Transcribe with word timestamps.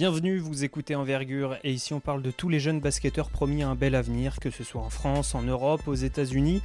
Bienvenue, 0.00 0.38
vous 0.38 0.64
écoutez 0.64 0.94
Envergure 0.94 1.58
et 1.62 1.74
ici 1.74 1.92
on 1.92 2.00
parle 2.00 2.22
de 2.22 2.30
tous 2.30 2.48
les 2.48 2.58
jeunes 2.58 2.80
basketteurs 2.80 3.28
promis 3.28 3.62
un 3.62 3.74
bel 3.74 3.94
avenir, 3.94 4.40
que 4.40 4.48
ce 4.48 4.64
soit 4.64 4.80
en 4.80 4.88
France, 4.88 5.34
en 5.34 5.42
Europe, 5.42 5.82
aux 5.86 5.94
États-Unis. 5.94 6.62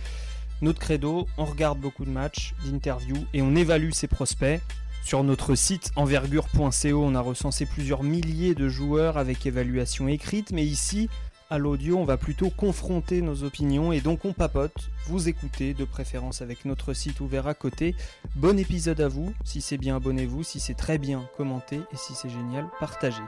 Notre 0.61 0.79
credo, 0.79 1.27
on 1.37 1.43
regarde 1.43 1.77
beaucoup 1.77 2.05
de 2.05 2.11
matchs, 2.11 2.53
d'interviews 2.65 3.25
et 3.33 3.41
on 3.41 3.53
évalue 3.53 3.91
ses 3.91 4.07
prospects. 4.07 4.61
Sur 5.03 5.25
notre 5.25 5.53
site 5.55 5.91
envergure.co, 5.97 7.03
on 7.03 7.13
a 7.13 7.19
recensé 7.19 7.65
plusieurs 7.65 8.03
milliers 8.03 8.55
de 8.55 8.69
joueurs 8.69 9.17
avec 9.17 9.45
évaluation 9.45 10.07
écrite, 10.07 10.51
mais 10.53 10.63
ici, 10.63 11.09
à 11.49 11.57
l'audio, 11.57 11.97
on 11.97 12.05
va 12.05 12.17
plutôt 12.17 12.49
confronter 12.49 13.21
nos 13.21 13.43
opinions 13.43 13.91
et 13.91 14.01
donc 14.01 14.25
on 14.25 14.33
papote. 14.33 14.89
Vous 15.07 15.29
écoutez, 15.29 15.73
de 15.73 15.85
préférence 15.85 16.41
avec 16.41 16.65
notre 16.65 16.93
site 16.93 17.19
ouvert 17.19 17.47
à 17.47 17.53
côté. 17.53 17.95
Bon 18.35 18.57
épisode 18.57 19.01
à 19.01 19.07
vous. 19.07 19.33
Si 19.43 19.61
c'est 19.61 19.77
bien, 19.77 19.97
abonnez-vous. 19.97 20.43
Si 20.43 20.59
c'est 20.59 20.73
très 20.73 20.97
bien, 20.97 21.29
commentez. 21.37 21.81
Et 21.93 21.97
si 21.97 22.13
c'est 22.15 22.29
génial, 22.29 22.67
partagez. 22.79 23.21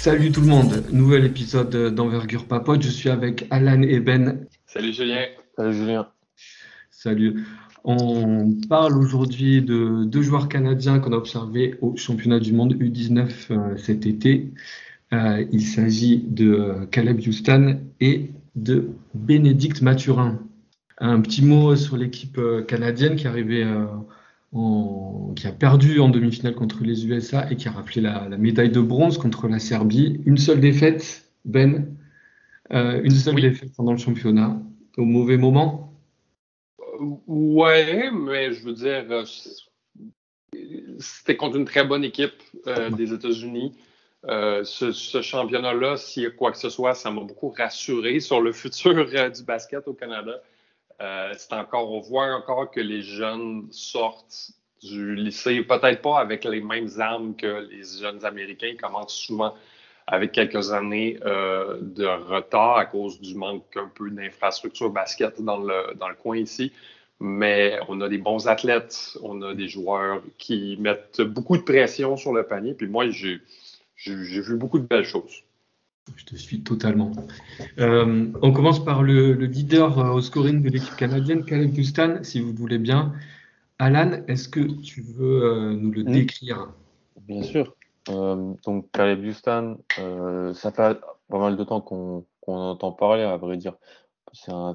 Salut 0.00 0.32
tout 0.32 0.40
le 0.40 0.46
monde, 0.46 0.82
nouvel 0.92 1.26
épisode 1.26 1.94
d'Envergure 1.94 2.46
Papote. 2.46 2.80
Je 2.80 2.88
suis 2.88 3.10
avec 3.10 3.46
Alan 3.50 3.82
et 3.82 4.00
Ben. 4.00 4.46
Salut 4.64 4.94
Julien. 4.94 5.26
Salut 5.54 5.74
Julien. 5.74 6.08
Salut. 6.90 7.44
On 7.84 8.50
parle 8.66 8.96
aujourd'hui 8.96 9.60
de 9.60 10.04
deux 10.04 10.22
joueurs 10.22 10.48
canadiens 10.48 11.00
qu'on 11.00 11.12
a 11.12 11.16
observés 11.16 11.74
au 11.82 11.98
championnat 11.98 12.40
du 12.40 12.54
monde 12.54 12.72
U19 12.76 13.28
euh, 13.50 13.76
cet 13.76 14.06
été. 14.06 14.54
Euh, 15.12 15.44
il 15.52 15.60
s'agit 15.60 16.24
de 16.26 16.86
Caleb 16.90 17.18
Houston 17.18 17.80
et 18.00 18.30
de 18.56 18.88
Bénédicte 19.12 19.82
Mathurin. 19.82 20.38
Un 20.96 21.20
petit 21.20 21.44
mot 21.44 21.76
sur 21.76 21.98
l'équipe 21.98 22.38
euh, 22.38 22.62
canadienne 22.62 23.16
qui 23.16 23.28
qui 24.52 25.46
a 25.46 25.52
perdu 25.52 26.00
en 26.00 26.08
demi-finale 26.08 26.54
contre 26.54 26.82
les 26.82 27.06
USA 27.06 27.50
et 27.50 27.56
qui 27.56 27.68
a 27.68 27.70
rappelé 27.70 28.00
la, 28.00 28.28
médaille 28.36 28.70
de 28.70 28.80
bronze 28.80 29.16
contre 29.16 29.46
la 29.46 29.58
Serbie. 29.58 30.20
Une 30.26 30.38
seule 30.38 30.60
défaite, 30.60 31.30
Ben, 31.44 31.96
euh, 32.72 33.00
une 33.02 33.12
seule 33.12 33.40
défaite 33.40 33.72
pendant 33.76 33.92
le 33.92 33.98
championnat, 33.98 34.60
au 34.96 35.04
mauvais 35.04 35.36
moment. 35.36 35.94
Ouais, 37.26 38.10
mais 38.10 38.52
je 38.52 38.64
veux 38.64 38.72
dire, 38.72 39.04
euh, 39.10 39.24
c'était 40.98 41.36
contre 41.36 41.56
une 41.56 41.64
très 41.64 41.84
bonne 41.84 42.04
équipe 42.04 42.42
euh, 42.66 42.90
des 42.90 43.12
États-Unis. 43.12 43.72
ce, 44.24 44.92
ce 44.92 45.22
championnat-là, 45.22 45.96
s'il 45.96 46.24
y 46.24 46.26
a 46.26 46.30
quoi 46.30 46.50
que 46.50 46.58
ce 46.58 46.70
soit, 46.70 46.94
ça 46.94 47.10
m'a 47.12 47.22
beaucoup 47.22 47.50
rassuré 47.50 48.18
sur 48.18 48.40
le 48.40 48.52
futur 48.60 49.06
du 49.06 49.44
basket 49.44 49.86
au 49.86 49.94
Canada. 49.94 50.42
Euh, 51.00 51.32
c'est 51.36 51.52
encore, 51.54 51.90
on 51.92 52.00
voit 52.00 52.34
encore 52.34 52.70
que 52.70 52.80
les 52.80 53.02
jeunes 53.02 53.68
sortent 53.70 54.52
du 54.82 55.14
lycée, 55.14 55.62
peut-être 55.62 56.02
pas 56.02 56.18
avec 56.18 56.44
les 56.44 56.60
mêmes 56.60 56.88
armes 56.98 57.36
que 57.36 57.68
les 57.70 57.82
jeunes 58.00 58.24
Américains. 58.24 58.68
Ils 58.68 58.76
commencent 58.76 59.14
souvent 59.14 59.54
avec 60.06 60.32
quelques 60.32 60.72
années 60.72 61.18
euh, 61.24 61.78
de 61.80 62.04
retard 62.04 62.76
à 62.76 62.86
cause 62.86 63.20
du 63.20 63.34
manque 63.34 63.76
un 63.76 63.90
peu 63.94 64.10
d'infrastructure 64.10 64.90
basket 64.90 65.40
dans 65.40 65.58
le, 65.58 65.94
dans 65.94 66.08
le 66.08 66.14
coin 66.14 66.36
ici. 66.36 66.72
Mais 67.20 67.78
on 67.88 68.00
a 68.00 68.08
des 68.08 68.18
bons 68.18 68.48
athlètes, 68.48 69.16
on 69.22 69.42
a 69.42 69.54
des 69.54 69.68
joueurs 69.68 70.22
qui 70.38 70.76
mettent 70.80 71.20
beaucoup 71.20 71.56
de 71.56 71.62
pression 71.62 72.16
sur 72.16 72.32
le 72.32 72.44
panier. 72.44 72.72
Puis 72.74 72.88
moi, 72.88 73.08
j'ai 73.10 73.40
vu 74.06 74.56
beaucoup 74.56 74.78
de 74.78 74.86
belles 74.86 75.04
choses. 75.04 75.42
Je 76.16 76.24
te 76.24 76.36
suis 76.36 76.62
totalement. 76.62 77.12
Euh, 77.78 78.30
on 78.42 78.52
commence 78.52 78.84
par 78.84 79.02
le, 79.02 79.32
leader 79.32 79.98
euh, 79.98 80.12
au 80.12 80.20
scoring 80.20 80.62
de 80.62 80.68
l'équipe 80.68 80.96
canadienne, 80.96 81.44
Caleb 81.44 81.76
Houston, 81.76 82.20
si 82.22 82.40
vous 82.40 82.52
voulez 82.52 82.78
bien. 82.78 83.12
Alan, 83.78 84.22
est-ce 84.28 84.48
que 84.48 84.60
tu 84.60 85.02
veux 85.02 85.42
euh, 85.42 85.72
nous 85.74 85.90
le 85.90 86.04
décrire? 86.04 86.72
Bien 87.26 87.42
sûr. 87.42 87.74
donc 88.06 88.90
Caleb 88.92 89.24
Houston, 89.24 89.78
ça 90.54 90.70
fait 90.70 91.00
pas 91.28 91.38
mal 91.38 91.56
de 91.56 91.64
temps 91.64 91.80
qu'on 91.80 92.24
entend 92.46 92.92
parler, 92.92 93.22
à 93.22 93.36
vrai 93.36 93.56
dire. 93.56 93.76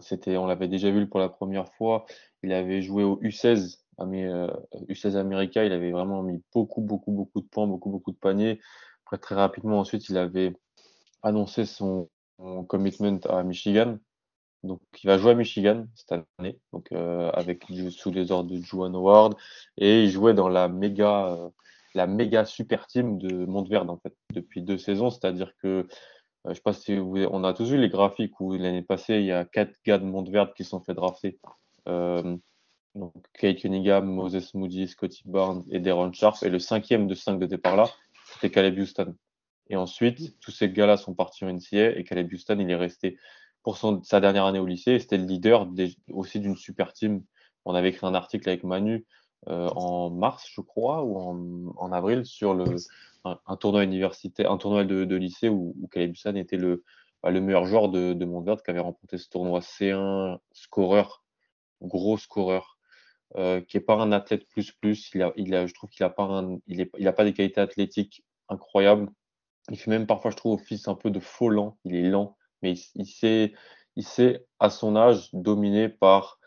C'était, 0.02 0.38
on 0.38 0.48
l'avait 0.48 0.68
déjà 0.68 0.92
vu 0.92 1.08
pour 1.08 1.20
la 1.20 1.30
première 1.30 1.72
fois. 1.74 2.06
Il 2.44 2.52
avait 2.52 2.82
joué 2.82 3.04
au 3.04 3.20
U16, 3.22 3.80
U16 4.00 5.16
America. 5.16 5.64
Il 5.64 5.72
avait 5.72 5.92
vraiment 5.92 6.24
mis 6.24 6.42
beaucoup, 6.54 6.82
beaucoup, 6.82 7.12
beaucoup 7.12 7.42
de 7.42 7.48
points, 7.48 7.68
beaucoup, 7.68 7.90
beaucoup 7.90 8.12
de 8.12 8.18
paniers. 8.18 8.60
Après, 9.06 9.18
très 9.18 9.36
rapidement, 9.36 9.80
ensuite, 9.80 10.10
il 10.10 10.18
avait 10.18 10.54
annoncé 11.26 11.66
son, 11.66 12.08
commitment 12.68 13.20
à 13.30 13.44
Michigan. 13.44 13.98
Donc, 14.64 14.82
il 15.04 15.08
va 15.08 15.18
jouer 15.18 15.32
à 15.32 15.36
Michigan 15.36 15.86
cette 15.96 16.24
année, 16.40 16.60
donc 16.74 16.92
euh, 16.92 17.30
avec 17.32 17.66
sous 17.92 18.12
les 18.12 18.32
ordres 18.32 18.52
de 18.52 18.62
Juan 18.62 18.96
Howard, 18.96 19.36
et 19.78 20.04
il 20.04 20.10
jouait 20.10 20.34
dans 20.34 20.50
la 20.50 20.68
méga, 20.68 21.28
euh, 21.28 21.50
la 21.94 22.08
méga 22.08 22.46
super 22.46 22.88
team 22.88 23.18
de 23.18 23.46
Montverde 23.46 23.90
en 23.90 23.98
fait 23.98 24.14
depuis 24.34 24.62
deux 24.62 24.78
saisons. 24.78 25.12
C'est-à-dire 25.12 25.52
que 25.62 25.68
euh, 25.68 25.86
je 26.50 26.54
sais 26.56 26.62
pas 26.62 26.74
si 26.74 26.98
vous, 26.98 27.16
on 27.32 27.44
a 27.44 27.54
tous 27.54 27.70
vu 27.70 27.78
les 27.78 27.90
graphiques 27.90 28.40
où 28.40 28.54
l'année 28.54 28.82
passée 28.82 29.16
il 29.20 29.26
y 29.26 29.32
a 29.32 29.46
quatre 29.46 29.76
gars 29.86 30.00
de 30.00 30.06
Montverde 30.06 30.54
qui 30.56 30.64
sont 30.64 30.82
fait 30.82 30.96
drafter. 30.96 31.40
donc 31.86 33.14
Kate 33.34 33.58
Cunningham, 33.58 34.06
Moses 34.06 34.54
Moody, 34.56 34.88
Scotty 34.88 35.24
Barnes 35.26 35.64
et 35.70 35.80
Deron 35.80 36.12
Sharp. 36.12 36.42
Et 36.44 36.50
le 36.50 36.60
cinquième 36.60 37.08
de 37.08 37.14
cinq 37.14 37.40
de 37.40 37.46
départ 37.46 37.76
là, 37.76 37.86
c'était 38.34 38.50
Caleb 38.50 38.80
Houston. 38.80 39.16
Et 39.70 39.76
ensuite, 39.76 40.40
tous 40.40 40.52
ces 40.52 40.70
gars-là 40.70 40.98
sont 40.98 41.14
partis 41.14 41.46
en 41.46 41.52
NCA 41.52 41.98
et 41.98 42.04
Caleb 42.04 42.32
Houston, 42.32 42.58
il 42.60 42.70
est 42.70 42.76
resté 42.76 43.18
pour 43.64 43.78
sa 43.78 44.20
dernière 44.20 44.46
année 44.46 44.60
au 44.60 44.66
lycée. 44.66 45.00
C'était 45.00 45.18
le 45.18 45.26
leader 45.26 45.68
aussi 46.12 46.40
d'une 46.40 46.56
super 46.56 46.94
team. 46.94 47.24
On 47.66 47.74
avait 47.74 47.90
écrit 47.90 48.06
un 48.06 48.14
article 48.14 48.48
avec 48.48 48.64
Manu 48.64 49.06
euh, 49.48 49.70
en 49.70 50.12
mars, 50.12 50.48
je 50.54 50.62
crois, 50.62 51.04
ou 51.04 51.74
en, 51.78 51.92
avril, 51.92 52.26
sur 52.26 52.56
un, 53.24 53.56
tournoi 53.58 53.84
universitaire, 53.84 54.52
un 54.52 54.58
tournoi 54.58 54.84
de, 54.84 55.16
lycée 55.16 55.50
où, 55.50 55.76
où, 55.82 55.88
Caleb 55.88 56.12
Houston 56.12 56.36
était 56.36 56.58
le, 56.58 56.84
bah, 57.24 57.32
le 57.32 57.42
meilleur 57.42 57.66
joueur 57.66 57.90
de, 57.90 58.14
de 58.14 58.26
Montverde 58.26 58.62
qui 58.62 58.70
avait 58.70 58.80
remporté 58.80 59.18
ce 59.18 59.30
tournoi 59.30 59.62
C1, 59.62 60.38
scoreur, 60.52 61.24
gros 61.82 62.18
scoreur. 62.18 62.76
Euh, 63.38 63.60
qui 63.60 63.76
est 63.76 63.82
pas 63.82 63.96
un 63.96 64.14
athlète 64.14 64.48
plus 64.48 64.72
plus, 64.72 65.12
je 65.14 65.74
trouve 65.74 65.90
qu'il 65.90 66.06
a 66.06 66.10
pas 66.10 66.24
un, 66.24 66.58
il, 66.68 66.80
est, 66.80 66.92
il 66.98 67.06
a 67.08 67.12
pas 67.12 67.26
des 67.26 67.34
qualités 67.34 67.60
athlétiques 67.60 68.24
incroyables, 68.48 69.10
il 69.72 69.78
fait 69.78 69.90
même 69.90 70.08
parfois, 70.08 70.32
je 70.32 70.36
trouve, 70.38 70.54
office 70.54 70.88
un 70.88 70.96
peu 70.96 71.12
de 71.12 71.20
faux 71.20 71.50
lent. 71.50 71.78
Il 71.86 71.96
est 71.96 72.10
lent, 72.10 72.38
mais 72.62 72.74
il, 72.96 73.06
sait, 73.06 73.54
il 73.96 74.06
sait, 74.06 74.46
à 74.60 74.70
son 74.70 74.96
âge, 74.96 75.30
dominer 75.34 75.90
par 75.90 76.40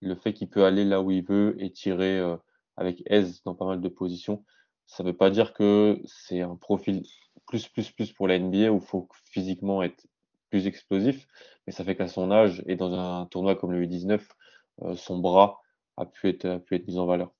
le 0.00 0.14
fait 0.14 0.32
qu'il 0.32 0.48
peut 0.48 0.64
aller 0.64 0.84
là 0.84 1.00
où 1.00 1.10
il 1.10 1.24
veut 1.24 1.56
et 1.58 1.70
tirer 1.70 2.18
euh, 2.18 2.36
avec 2.76 3.02
aise 3.06 3.42
dans 3.44 3.54
pas 3.54 3.66
mal 3.66 3.80
de 3.80 3.88
positions. 3.88 4.44
Ça 4.86 5.02
ne 5.02 5.08
veut 5.08 5.16
pas 5.16 5.30
dire 5.30 5.52
que 5.52 6.00
c'est 6.04 6.40
un 6.40 6.56
profil 6.56 7.02
plus, 7.46 7.68
plus, 7.68 7.90
plus 7.90 8.12
pour 8.12 8.28
la 8.28 8.38
NBA 8.38 8.70
où 8.70 8.78
il 8.78 8.86
faut 8.86 9.08
physiquement 9.24 9.82
être 9.82 10.06
plus 10.50 10.66
explosif, 10.66 11.26
mais 11.66 11.72
ça 11.72 11.84
fait 11.84 11.96
qu'à 11.96 12.08
son 12.08 12.30
âge 12.30 12.62
et 12.66 12.76
dans 12.76 12.92
un 12.92 13.26
tournoi 13.26 13.56
comme 13.56 13.72
le 13.72 13.84
U19, 13.84 14.20
euh, 14.82 14.94
son 14.96 15.18
bras 15.18 15.60
a 15.96 16.06
pu, 16.06 16.28
être, 16.28 16.44
a 16.44 16.58
pu 16.58 16.76
être 16.76 16.86
mis 16.86 16.98
en 16.98 17.06
valeur. 17.06 17.32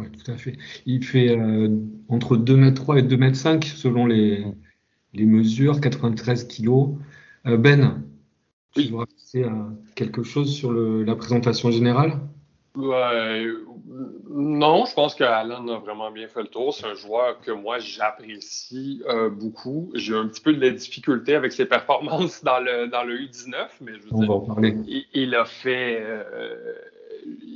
Oui, 0.00 0.06
tout 0.10 0.30
à 0.30 0.36
fait. 0.36 0.56
Il 0.86 1.04
fait 1.04 1.36
euh, 1.36 1.68
entre 2.08 2.36
2m3 2.36 2.98
et 2.98 3.02
2m5 3.02 3.64
selon 3.64 4.06
les, 4.06 4.44
les 5.14 5.26
mesures, 5.26 5.80
93 5.80 6.48
kg. 6.48 6.96
Euh, 7.46 7.56
ben, 7.56 8.02
tu 8.74 8.82
veux 8.82 8.96
rajouter 8.96 9.46
quelque 9.94 10.22
chose 10.22 10.54
sur 10.54 10.72
le, 10.72 11.02
la 11.04 11.16
présentation 11.16 11.70
générale? 11.70 12.20
Non, 14.30 14.84
je 14.84 14.94
pense 14.94 15.14
qu'Alan 15.14 15.66
a 15.68 15.78
vraiment 15.78 16.10
bien 16.12 16.28
fait 16.28 16.42
le 16.42 16.48
tour. 16.48 16.72
C'est 16.72 16.86
un 16.86 16.94
joueur 16.94 17.40
que 17.40 17.50
moi 17.50 17.78
j'apprécie 17.78 19.02
euh, 19.08 19.30
beaucoup. 19.30 19.90
J'ai 19.94 20.14
un 20.14 20.28
petit 20.28 20.40
peu 20.40 20.52
de 20.52 20.60
la 20.60 20.70
difficulté 20.70 21.34
avec 21.34 21.52
ses 21.52 21.64
performances 21.66 22.44
dans 22.44 22.60
le, 22.60 22.86
dans 22.88 23.02
le 23.02 23.18
U19, 23.18 23.54
mais 23.80 23.94
je 23.94 24.02
veux 24.02 24.08
On 24.12 24.26
va 24.26 24.34
en 24.34 24.40
parler. 24.40 24.76
Il, 24.86 25.04
il, 25.14 25.34
a 25.34 25.44
fait 25.44 26.02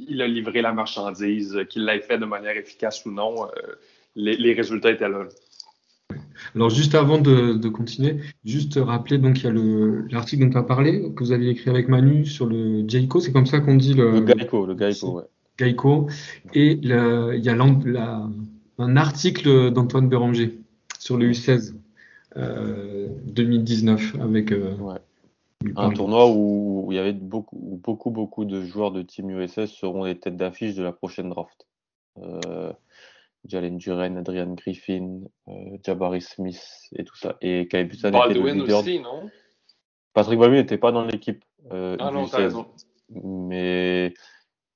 il 0.09 0.23
a 0.23 0.27
livré 0.27 0.63
la 0.63 0.73
marchandise, 0.73 1.59
qu'il 1.69 1.85
l'ait 1.85 2.01
fait 2.01 2.19
de 2.19 2.25
manière 2.25 2.57
efficace 2.57 3.05
ou 3.07 3.11
non, 3.11 3.45
euh, 3.45 3.75
les, 4.15 4.53
résultats 4.53 4.91
étaient 4.91 5.09
là. 5.09 5.27
Alors 6.55 6.71
juste 6.71 6.95
avant 6.95 7.19
de, 7.19 7.69
continuer, 7.69 8.17
juste 8.45 8.79
rappeler 8.81 9.19
donc 9.19 9.39
il 9.39 9.45
y 9.45 9.47
a 9.47 9.53
l'article 10.11 10.45
dont 10.45 10.51
tu 10.51 10.59
as 10.59 10.63
parlé 10.63 11.13
que 11.15 11.25
vous 11.25 11.33
aviez 11.33 11.51
écrit 11.51 11.71
avec 11.71 11.89
Manu 11.89 12.27
sur 12.27 12.47
le 12.47 12.83
Geico, 12.83 13.21
c'est 13.21 13.33
comme 13.33 13.47
ça 13.47 13.61
qu'on 13.61 13.77
dit 13.77 13.95
le, 13.95 14.11
le 14.11 14.21
Geico, 14.21 14.67
le 14.67 14.75
Geico, 14.75 15.19
ouais. 15.19 15.25
Geico 15.59 16.09
et 16.53 16.73
il 16.73 16.89
y 16.89 17.49
a 17.49 18.29
un 18.79 18.97
article 18.97 19.71
d'Antoine 19.71 20.09
Béranger 20.09 20.59
sur 20.99 21.17
le 21.17 21.31
U16 21.31 21.75
2019 22.37 24.17
avec 24.21 24.53
euh, 24.53 24.75
un 25.77 25.91
tournoi 25.91 26.31
où, 26.31 26.89
il 26.91 26.97
y 26.97 26.99
avait 26.99 27.13
beaucoup, 27.13 27.59
beaucoup, 27.83 28.11
beaucoup 28.11 28.45
de 28.45 28.63
joueurs 28.63 28.93
de 28.93 29.03
Team 29.03 29.31
USS 29.31 29.67
seront 29.67 30.05
les 30.05 30.19
têtes 30.19 30.37
d'affiche 30.37 30.75
de 30.75 30.83
la 30.83 30.93
prochaine 30.93 31.29
draft. 31.29 31.67
Euh, 32.19 32.73
Jalen 33.47 33.79
Duren, 33.79 34.17
Adrian 34.19 34.55
Griffin, 34.55 35.21
euh, 35.49 35.53
Jabari 35.85 36.21
Smith 36.21 36.63
et 36.97 37.05
tout 37.05 37.17
ça. 37.17 37.37
Et 37.41 37.67
Caleb 37.69 37.93
était 37.93 38.11
le 38.11 38.53
leader. 38.53 38.81
Aussi, 38.81 39.01
non? 39.01 39.31
Patrick 40.15 40.39
Baldwin 40.39 40.61
n'était 40.61 40.79
pas 40.79 40.93
dans 40.93 41.05
l'équipe. 41.05 41.45
Euh, 41.73 41.97
ah 41.99 42.11
non, 42.11 42.25
raison. 42.27 42.67
Mais 43.09 44.15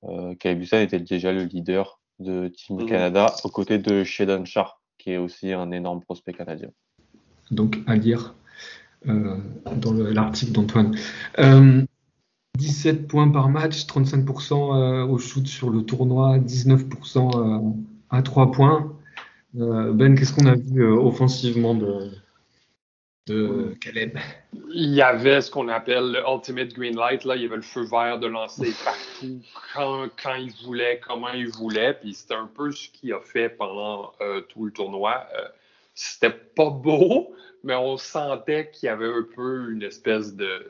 euh, 0.05 0.35
était 0.35 1.01
déjà 1.01 1.33
le 1.33 1.45
leader 1.45 2.01
de 2.19 2.49
Team 2.49 2.81
mhm. 2.81 2.87
Canada 2.87 3.35
aux 3.45 3.51
côtés 3.51 3.79
de 3.79 4.03
Sheldon 4.03 4.45
Sharp, 4.45 4.79
qui 4.99 5.13
est 5.13 5.19
aussi 5.19 5.53
un 5.53 5.71
énorme 5.71 6.01
prospect 6.01 6.33
canadien. 6.33 6.71
Donc 7.51 7.79
à 7.87 7.95
lire 7.95 8.35
dans 9.07 9.93
l'article 9.93 10.53
d'Antoine. 10.53 10.97
17 12.59 12.97
euh, 12.97 13.07
points 13.07 13.29
par 13.29 13.49
match, 13.49 13.87
35% 13.87 15.09
au 15.09 15.19
shoot 15.19 15.47
sur 15.47 15.71
le 15.71 15.83
tournoi, 15.83 16.39
19% 16.39 17.75
à 18.11 18.23
3 18.23 18.53
points. 18.53 18.93
ben, 19.55 20.17
qu'est-ce 20.17 20.33
qu'on 20.33 20.47
a 20.47 20.55
vu 20.55 20.85
offensivement 20.85 21.75
de, 21.75 22.11
de 23.27 23.75
Caleb? 23.81 24.19
Il 24.73 24.95
y 24.95 25.03
avait 25.03 25.41
ce 25.41 25.51
qu'on 25.51 25.69
appelle 25.69 26.13
le 26.13 26.23
Ultimate 26.29 26.73
Green 26.73 26.97
Light. 26.97 27.25
Là. 27.25 27.37
Il 27.37 27.43
y 27.43 27.47
avait 27.47 27.57
le 27.57 27.63
feu 27.63 27.83
vert 27.83 28.19
de 28.19 28.27
lancer 28.27 28.73
partout, 28.85 29.41
quand, 29.75 30.07
quand 30.23 30.35
il 30.35 30.53
voulait, 30.65 31.01
comment 31.07 31.33
il 31.33 31.49
voulait. 31.49 31.95
Puis 31.95 32.15
c'était 32.15 32.35
un 32.35 32.47
peu 32.47 32.71
ce 32.71 32.89
qu'il 32.91 33.13
a 33.13 33.21
fait 33.21 33.49
pendant 33.49 34.13
euh, 34.21 34.41
tout 34.43 34.65
le 34.65 34.71
tournoi. 34.71 35.27
Euh, 35.37 35.49
c'était 35.95 36.31
pas 36.31 36.71
beau, 36.71 37.35
mais 37.67 37.75
on 37.75 37.97
sentait 37.97 38.71
qu'il 38.71 38.87
y 38.87 38.91
avait 38.91 39.09
un 39.09 39.27
peu 39.35 39.73
une 39.73 39.83
espèce 39.83 40.35
de. 40.37 40.65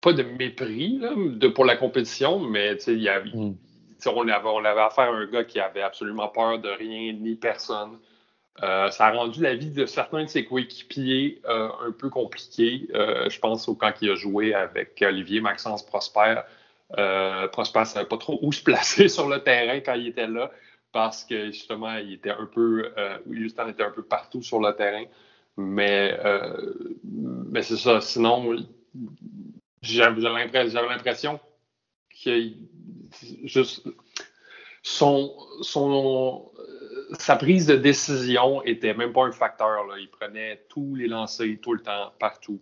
pas 0.00 0.12
de 0.12 0.24
mépris 0.24 0.98
de, 0.98 1.46
pour 1.46 1.64
la 1.64 1.76
compétition, 1.76 2.40
mais 2.40 2.74
il 2.88 2.98
y 2.98 3.08
avait, 3.08 3.30
mm. 3.30 3.54
on, 4.06 4.28
avait, 4.28 4.48
on 4.48 4.64
avait 4.64 4.80
affaire 4.80 5.12
à 5.12 5.16
un 5.16 5.26
gars 5.26 5.44
qui 5.44 5.60
avait 5.60 5.82
absolument 5.82 6.28
peur 6.28 6.58
de 6.58 6.68
rien 6.68 7.12
ni 7.12 7.36
personne. 7.36 7.98
Euh, 8.64 8.90
ça 8.90 9.06
a 9.06 9.12
rendu 9.12 9.40
la 9.40 9.54
vie 9.54 9.70
de 9.70 9.86
certains 9.86 10.24
de 10.24 10.28
ses 10.28 10.44
coéquipiers 10.44 11.40
euh, 11.48 11.68
un 11.86 11.92
peu 11.92 12.10
compliquée. 12.10 12.88
Euh, 12.94 13.30
je 13.30 13.38
pense 13.38 13.68
au 13.68 13.76
quand 13.76 13.92
il 14.02 14.10
a 14.10 14.16
joué 14.16 14.54
avec 14.54 15.02
Olivier 15.06 15.40
Maxence 15.40 15.86
Prosper. 15.86 16.40
Prosper 17.52 17.80
ne 17.80 17.84
savait 17.84 18.08
pas 18.08 18.16
trop 18.16 18.40
où 18.42 18.50
se 18.50 18.62
placer 18.64 19.08
sur 19.16 19.28
le 19.28 19.38
terrain 19.38 19.78
quand 19.78 19.94
il 19.94 20.08
était 20.08 20.26
là 20.26 20.50
parce 20.92 21.24
que 21.24 21.46
justement, 21.46 21.96
il 21.96 22.14
était 22.14 22.30
un 22.30 22.46
peu, 22.46 22.92
Houston 23.26 23.68
était 23.68 23.84
un 23.84 23.90
peu 23.90 24.02
partout 24.02 24.42
sur 24.42 24.60
le 24.60 24.72
terrain. 24.74 25.04
Mais, 25.56 26.18
mais 27.04 27.62
c'est 27.62 27.76
ça. 27.76 28.00
Sinon, 28.00 28.56
j'avais 29.82 30.20
l'impression 30.20 31.40
que 32.24 32.52
juste 33.44 33.82
son, 34.82 35.34
son 35.62 36.50
sa 37.18 37.36
prise 37.36 37.66
de 37.66 37.76
décision 37.76 38.62
était 38.64 38.94
même 38.94 39.12
pas 39.12 39.24
un 39.24 39.32
facteur. 39.32 39.86
Là. 39.86 39.94
Il 39.98 40.08
prenait 40.08 40.64
tous 40.68 40.94
les 40.94 41.08
lancers 41.08 41.58
tout 41.62 41.72
le 41.72 41.80
temps, 41.80 42.12
partout. 42.18 42.60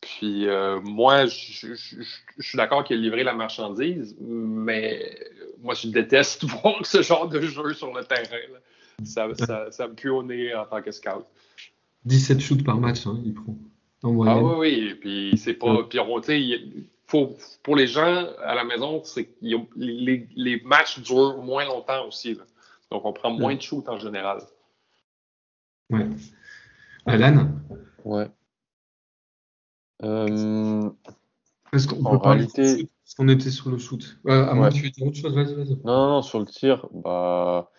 Puis 0.00 0.48
euh, 0.48 0.80
moi, 0.80 1.26
je, 1.26 1.74
suis 1.74 2.56
d'accord 2.56 2.84
qu'il 2.84 2.98
a 2.98 3.00
livré 3.00 3.24
la 3.24 3.32
marchandise, 3.32 4.16
mais 4.20 5.18
moi, 5.62 5.74
je 5.74 5.88
déteste 5.88 6.44
voir 6.62 6.84
ce 6.84 7.02
genre 7.02 7.28
de 7.28 7.40
jeu 7.40 7.74
sur 7.74 7.92
le 7.94 8.04
terrain. 8.04 8.36
Ça, 9.04 9.28
ça, 9.70 9.88
me 9.88 9.94
pue 9.94 10.08
au 10.08 10.22
nez 10.22 10.54
en 10.54 10.64
tant 10.64 10.80
que 10.80 10.90
scout. 10.90 11.26
17 12.04 12.40
shoots 12.40 12.64
par 12.64 12.78
match, 12.78 13.06
hein, 13.06 13.20
il 13.24 13.34
prend. 13.34 13.56
Ah 14.04 14.38
oui, 14.38 14.54
oui. 14.58 14.94
Puis 14.94 15.38
c'est 15.38 15.54
pas. 15.54 15.84
Puis 15.84 15.98
faut, 17.08 17.36
pour 17.62 17.76
les 17.76 17.86
gens 17.86 18.26
à 18.42 18.54
la 18.54 18.64
maison, 18.64 19.02
c'est 19.04 19.28
les, 19.40 20.28
les 20.34 20.60
matchs 20.64 21.00
durent 21.00 21.42
moins 21.42 21.64
longtemps 21.64 22.06
aussi. 22.06 22.34
Là. 22.34 22.44
Donc, 22.90 23.04
on 23.04 23.12
prend 23.12 23.30
moins 23.30 23.54
de 23.54 23.60
shoot 23.60 23.88
en 23.88 23.98
général. 23.98 24.42
Ouais. 25.90 26.06
Alan? 27.06 27.48
Ouais. 28.04 28.28
Euh... 30.02 30.90
Est-ce 31.72 31.88
qu'on 31.88 31.96
peut 31.96 32.18
parler 32.18 32.46
réalité... 32.46 32.88
qu'on 33.16 33.28
était 33.28 33.50
sur 33.50 33.70
le 33.70 33.78
shoot 33.78 34.18
À 34.26 34.70
tu 34.70 34.92
autre 35.02 35.16
chose, 35.16 35.34
vas-y, 35.34 35.54
vas-y. 35.54 35.76
Non, 35.84 36.08
non, 36.08 36.22
sur 36.22 36.38
le 36.38 36.46
tir, 36.46 36.88
bah, 36.92 37.70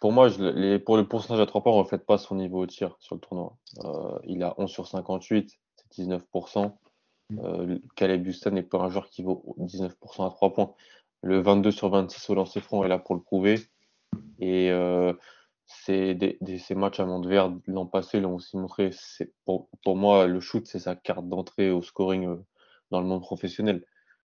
pour 0.00 0.12
moi, 0.12 0.28
je, 0.28 0.42
les, 0.42 0.78
pour 0.78 0.96
le 0.96 1.06
pourcentage 1.06 1.40
à 1.40 1.46
3 1.46 1.62
points, 1.62 1.72
on 1.72 1.76
ne 1.76 1.82
reflète 1.82 2.04
pas 2.04 2.18
son 2.18 2.36
niveau 2.36 2.62
au 2.62 2.66
tir 2.66 2.96
sur 3.00 3.14
le 3.14 3.20
tournoi. 3.20 3.56
Euh, 3.84 4.18
il 4.24 4.42
a 4.42 4.54
11 4.58 4.70
sur 4.70 4.86
58, 4.86 5.52
c'est 5.76 6.02
19%. 6.02 6.72
Mm. 7.30 7.38
Euh, 7.42 7.78
Caleb 7.96 8.26
Houston 8.26 8.50
n'est 8.50 8.62
pas 8.62 8.78
un 8.78 8.90
joueur 8.90 9.08
qui 9.08 9.22
vaut 9.22 9.56
19% 9.58 10.26
à 10.26 10.30
3 10.30 10.52
points. 10.52 10.74
Le 11.22 11.40
22 11.40 11.70
sur 11.70 11.88
26 11.90 12.30
au 12.30 12.34
lancer 12.34 12.60
franc 12.60 12.84
est 12.84 12.88
là 12.88 12.98
pour 12.98 13.14
le 13.14 13.22
prouver. 13.22 13.60
Et 14.38 14.70
euh, 14.70 15.12
des, 15.88 16.38
ces 16.58 16.74
matchs 16.74 17.00
à 17.00 17.06
Montvert 17.06 17.52
l'an 17.66 17.86
passé 17.86 18.20
l'ont 18.20 18.34
aussi 18.34 18.56
montré. 18.56 18.90
Pour, 19.44 19.68
pour 19.82 19.96
moi, 19.96 20.26
le 20.26 20.40
shoot, 20.40 20.66
c'est 20.66 20.78
sa 20.78 20.94
carte 20.94 21.28
d'entrée 21.28 21.70
au 21.70 21.82
scoring 21.82 22.26
euh, 22.26 22.36
dans 22.90 23.00
le 23.00 23.06
monde 23.06 23.22
professionnel. 23.22 23.84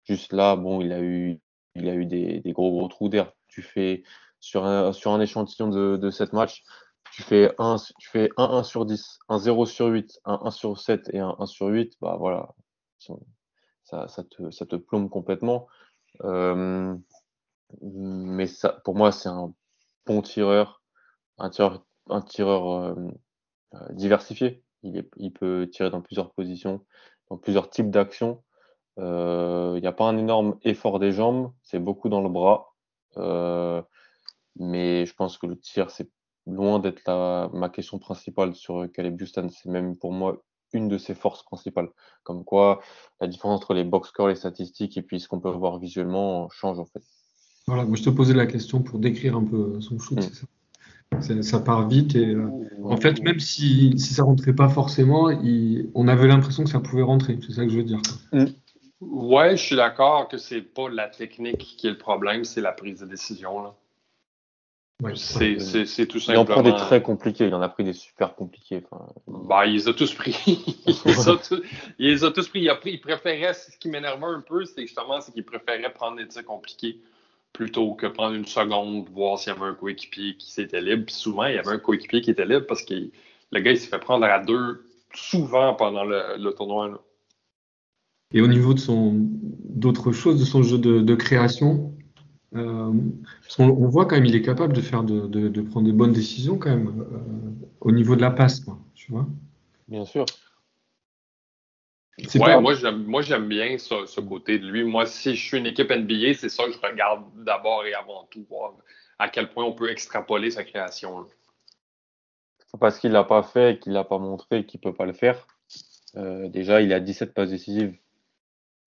Juste 0.03 0.33
là, 0.33 0.55
bon, 0.55 0.81
il 0.81 0.91
a 0.91 1.01
eu, 1.01 1.39
il 1.75 1.89
a 1.89 1.95
eu 1.95 2.05
des, 2.05 2.39
des 2.41 2.51
gros 2.51 2.71
gros 2.71 2.87
trous 2.87 3.09
d'air. 3.09 3.31
Tu 3.47 3.61
fais 3.61 4.03
sur 4.39 4.65
un, 4.65 4.93
sur 4.93 5.11
un 5.11 5.21
échantillon 5.21 5.69
de, 5.69 5.97
de 5.97 6.09
7 6.11 6.33
matchs, 6.33 6.63
tu 7.11 7.23
fais 7.23 7.53
1, 7.57 7.77
tu 7.99 8.09
fais 8.09 8.29
1, 8.37 8.43
1 8.43 8.63
sur 8.63 8.85
10, 8.85 9.19
1 9.29 9.39
0 9.39 9.65
sur 9.65 9.87
8, 9.87 10.19
1 10.25 10.39
1 10.43 10.51
sur 10.51 10.79
7 10.79 11.09
et 11.13 11.19
1 11.19 11.35
1 11.39 11.45
sur 11.45 11.67
8, 11.67 11.93
bah 12.01 12.17
voilà, 12.19 12.49
ça, 13.83 14.07
ça, 14.07 14.23
te, 14.23 14.51
ça 14.51 14.65
te 14.65 14.75
plombe 14.75 15.09
complètement. 15.09 15.67
Euh, 16.23 16.95
mais 17.81 18.47
ça, 18.47 18.81
pour 18.83 18.95
moi, 18.95 19.11
c'est 19.11 19.29
un 19.29 19.53
bon 20.05 20.21
tireur, 20.21 20.83
un 21.37 21.49
tireur, 21.49 21.85
un 22.09 22.21
tireur 22.21 22.69
euh, 22.69 22.95
diversifié. 23.91 24.63
Il, 24.83 24.97
est, 24.97 25.09
il, 25.17 25.33
peut 25.33 25.67
tirer 25.71 25.89
dans 25.89 26.01
plusieurs 26.01 26.31
positions, 26.33 26.85
dans 27.29 27.37
plusieurs 27.37 27.69
types 27.69 27.89
d'actions. 27.89 28.43
Euh, 28.97 29.73
il 29.77 29.81
n'y 29.81 29.87
a 29.87 29.91
pas 29.91 30.05
un 30.05 30.17
énorme 30.17 30.57
effort 30.63 30.99
des 30.99 31.11
jambes, 31.11 31.51
c'est 31.63 31.79
beaucoup 31.79 32.09
dans 32.09 32.21
le 32.21 32.29
bras. 32.29 32.73
mais 34.57 35.05
je 35.05 35.13
pense 35.13 35.37
que 35.37 35.47
le 35.47 35.59
tir, 35.59 35.91
c'est 35.91 36.09
loin 36.47 36.79
d'être 36.79 37.01
ma 37.53 37.69
question 37.69 37.99
principale 37.99 38.55
sur 38.55 38.87
Caleb 38.93 39.21
Houston. 39.21 39.49
C'est 39.49 39.69
même 39.69 39.97
pour 39.97 40.11
moi 40.11 40.41
une 40.73 40.87
de 40.87 40.97
ses 40.97 41.15
forces 41.15 41.43
principales. 41.43 41.89
Comme 42.23 42.43
quoi, 42.43 42.81
la 43.21 43.27
différence 43.27 43.57
entre 43.57 43.73
les 43.73 43.83
box 43.83 44.09
scores, 44.09 44.27
les 44.27 44.35
statistiques 44.35 44.97
et 44.97 45.01
puis 45.01 45.19
ce 45.19 45.27
qu'on 45.27 45.39
peut 45.39 45.49
voir 45.49 45.79
visuellement 45.79 46.49
change 46.49 46.79
en 46.79 46.85
fait. 46.85 47.03
Voilà, 47.67 47.85
moi 47.85 47.95
je 47.95 48.03
te 48.03 48.09
posais 48.09 48.33
la 48.33 48.45
question 48.45 48.83
pour 48.83 48.99
décrire 48.99 49.35
un 49.35 49.43
peu 49.43 49.81
son 49.81 49.97
shoot, 49.97 50.17
mm. 50.17 50.21
c'est 50.21 50.35
ça? 50.35 50.47
Ça. 51.41 51.59
part 51.59 51.87
vite 51.87 52.15
et 52.15 52.33
euh, 52.33 52.49
en 52.83 52.97
fait, 52.97 53.21
même 53.21 53.39
si, 53.39 53.93
si 53.97 54.13
ça 54.13 54.23
rentrait 54.23 54.53
pas 54.53 54.69
forcément, 54.69 55.29
on 55.93 56.07
avait 56.07 56.27
l'impression 56.27 56.63
que 56.63 56.69
ça 56.69 56.79
pouvait 56.79 57.03
rentrer. 57.03 57.37
C'est 57.45 57.53
ça 57.53 57.63
que 57.63 57.69
je 57.69 57.77
veux 57.77 57.83
dire. 57.83 57.99
Mm. 58.31 58.45
Ouais, 59.01 59.57
je 59.57 59.63
suis 59.63 59.75
d'accord 59.75 60.27
que 60.27 60.37
c'est 60.37 60.61
pas 60.61 60.89
la 60.89 61.07
technique 61.07 61.57
qui 61.77 61.87
est 61.87 61.91
le 61.91 61.97
problème, 61.97 62.43
c'est 62.43 62.61
la 62.61 62.71
prise 62.71 63.01
de 63.01 63.05
décision. 63.05 63.61
Là. 63.61 63.75
c'est 65.15 66.07
tout 66.07 66.19
simplement. 66.19 66.33
Il 66.33 66.37
en 66.37 66.45
prend 66.45 66.63
des 66.63 66.75
très 66.75 67.01
compliqués, 67.01 67.47
il 67.47 67.53
en 67.53 67.61
a 67.61 67.69
pris 67.69 67.83
des 67.83 67.93
super 67.93 68.35
compliqués. 68.35 68.83
Enfin... 68.89 69.05
Bah, 69.27 69.65
il 69.65 69.73
les 69.73 69.87
a 69.87 69.93
tous 69.93 70.13
pris. 70.13 70.37
il, 70.47 70.95
les 71.05 71.29
a 71.29 71.35
tous, 71.37 71.61
il 71.99 72.07
les 72.07 72.23
a 72.23 72.31
tous 72.31 72.47
pris. 72.47 72.61
Il, 72.61 72.69
a 72.69 72.75
pris, 72.75 72.91
il 72.93 73.01
préférait, 73.01 73.53
ce 73.53 73.77
qui 73.77 73.89
m'énervait 73.89 74.25
un 74.25 74.41
peu, 74.41 74.63
c'est 74.65 74.81
justement 74.81 75.19
qu'il 75.19 75.43
préférait 75.43 75.91
prendre 75.93 76.17
des 76.17 76.27
tirs 76.27 76.45
compliqués 76.45 76.99
plutôt 77.55 77.93
que 77.93 78.05
prendre 78.05 78.35
une 78.35 78.45
seconde, 78.45 79.07
voir 79.13 79.39
s'il 79.39 79.53
y 79.53 79.55
avait 79.55 79.65
un 79.65 79.73
coéquipier 79.73 80.35
qui 80.35 80.51
s'était 80.51 80.81
libre. 80.81 81.05
Puis 81.05 81.15
souvent, 81.15 81.45
il 81.45 81.55
y 81.55 81.57
avait 81.57 81.71
un 81.71 81.79
coéquipier 81.79 82.21
qui 82.21 82.31
était 82.31 82.45
libre 82.45 82.65
parce 82.67 82.83
que 82.83 82.93
le 82.93 83.59
gars, 83.61 83.71
il 83.71 83.77
s'est 83.77 83.87
fait 83.87 83.99
prendre 83.99 84.25
à 84.25 84.39
deux 84.39 84.85
souvent 85.13 85.73
pendant 85.73 86.03
le, 86.03 86.49
tournoi. 86.51 87.01
Et 88.33 88.41
au 88.41 88.47
niveau 88.47 88.73
de 88.73 88.79
son 88.79 89.13
d'autres 89.15 90.11
choses, 90.11 90.37
de 90.39 90.45
son 90.45 90.63
jeu 90.63 90.77
de, 90.77 91.15
création, 91.15 91.95
euh, 92.55 92.91
on, 93.57 93.87
voit 93.87 94.05
quand 94.05 94.15
même 94.15 94.25
il 94.25 94.35
est 94.35 94.41
capable 94.41 94.73
de 94.73 94.81
faire 94.81 95.03
de, 95.03 95.61
prendre 95.61 95.85
des 95.85 95.93
bonnes 95.93 96.11
décisions 96.11 96.57
quand 96.57 96.71
même 96.71 97.05
euh, 97.11 97.67
au 97.79 97.91
niveau 97.93 98.17
de 98.17 98.21
la 98.21 98.31
passe, 98.31 98.59
quoi, 98.59 98.77
tu 98.95 99.11
vois. 99.11 99.27
Bien 99.87 100.03
sûr. 100.03 100.25
Ouais, 102.35 102.61
moi 102.61 102.73
j'aime 102.75 103.03
moi 103.03 103.21
j'aime 103.21 103.47
bien 103.47 103.77
ce, 103.77 104.19
côté 104.21 104.57
de 104.57 104.67
lui. 104.67 104.83
Moi, 104.85 105.05
si 105.05 105.35
je 105.35 105.45
suis 105.45 105.57
une 105.57 105.65
équipe 105.65 105.91
NBA, 105.91 106.33
c'est 106.35 106.49
ça 106.49 106.63
que 106.65 106.71
je 106.71 106.79
regarde 106.79 107.23
d'abord 107.43 107.85
et 107.85 107.93
avant 107.93 108.23
tout, 108.31 108.45
voir 108.49 108.73
à 109.19 109.27
quel 109.29 109.49
point 109.49 109.65
on 109.65 109.73
peut 109.73 109.89
extrapoler 109.89 110.51
sa 110.51 110.63
création. 110.63 111.25
Parce 112.79 112.99
qu'il 112.99 113.11
l'a 113.11 113.23
pas 113.23 113.43
fait 113.43 113.79
qu'il 113.79 113.93
l'a 113.93 114.03
pas 114.03 114.17
montré 114.17 114.65
qu'il 114.65 114.79
peut 114.79 114.93
pas 114.93 115.05
le 115.05 115.13
faire. 115.13 115.47
Euh, 116.15 116.47
déjà, 116.47 116.81
il 116.81 116.93
a 116.93 116.99
17 116.99 117.33
passes 117.33 117.49
décisives. 117.49 117.97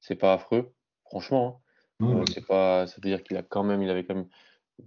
C'est 0.01 0.15
pas 0.15 0.35
affreux, 0.35 0.73
franchement. 1.05 1.63
Hein. 2.01 2.21
Euh, 2.21 2.25
c'est 2.33 2.47
pas, 2.47 2.87
ça 2.87 2.95
veut 2.97 3.09
dire 3.09 3.23
qu'il 3.23 3.37
a 3.37 3.43
quand 3.43 3.65
même, 3.65 3.83
il 3.83 3.91
avait 3.91 4.05
quand 4.05 4.15
même 4.15 4.29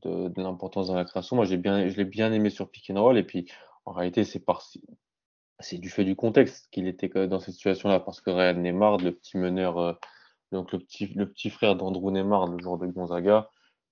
de, 0.04 0.32
l'importance 0.42 0.88
dans 0.88 0.96
la 0.96 1.06
création. 1.06 1.36
Moi, 1.36 1.46
j'ai 1.46 1.58
bien, 1.58 1.88
je 1.88 1.98
l'ai 1.98 2.06
bien 2.06 2.32
aimé 2.32 2.50
sur 2.50 2.70
pick 2.70 2.90
and 2.90 3.02
roll 3.02 3.18
et 3.18 3.24
puis 3.24 3.52
en 3.86 3.92
réalité, 3.92 4.24
c'est 4.24 4.40
par, 4.40 4.64
c'est 5.62 5.78
du 5.78 5.90
fait 5.90 6.04
du 6.04 6.16
contexte 6.16 6.68
qu'il 6.72 6.88
était 6.88 7.10
dans 7.28 7.40
cette 7.40 7.56
situation-là, 7.56 8.00
parce 8.00 8.22
que 8.22 8.30
Ryan 8.30 8.56
Neymar, 8.56 8.98
le 8.98 9.12
petit 9.12 9.38
meneur, 9.38 9.78
euh, 9.78 9.94
donc 10.52 10.72
le 10.72 10.80
petit, 10.80 11.08
le 11.08 11.30
petit 11.30 11.50
frère 11.50 11.76
d'Andrew 11.76 12.12
Neymar, 12.12 12.48
le 12.48 12.60
joueur 12.60 12.78
de 12.78 12.88
Gonzaga, 12.88 13.50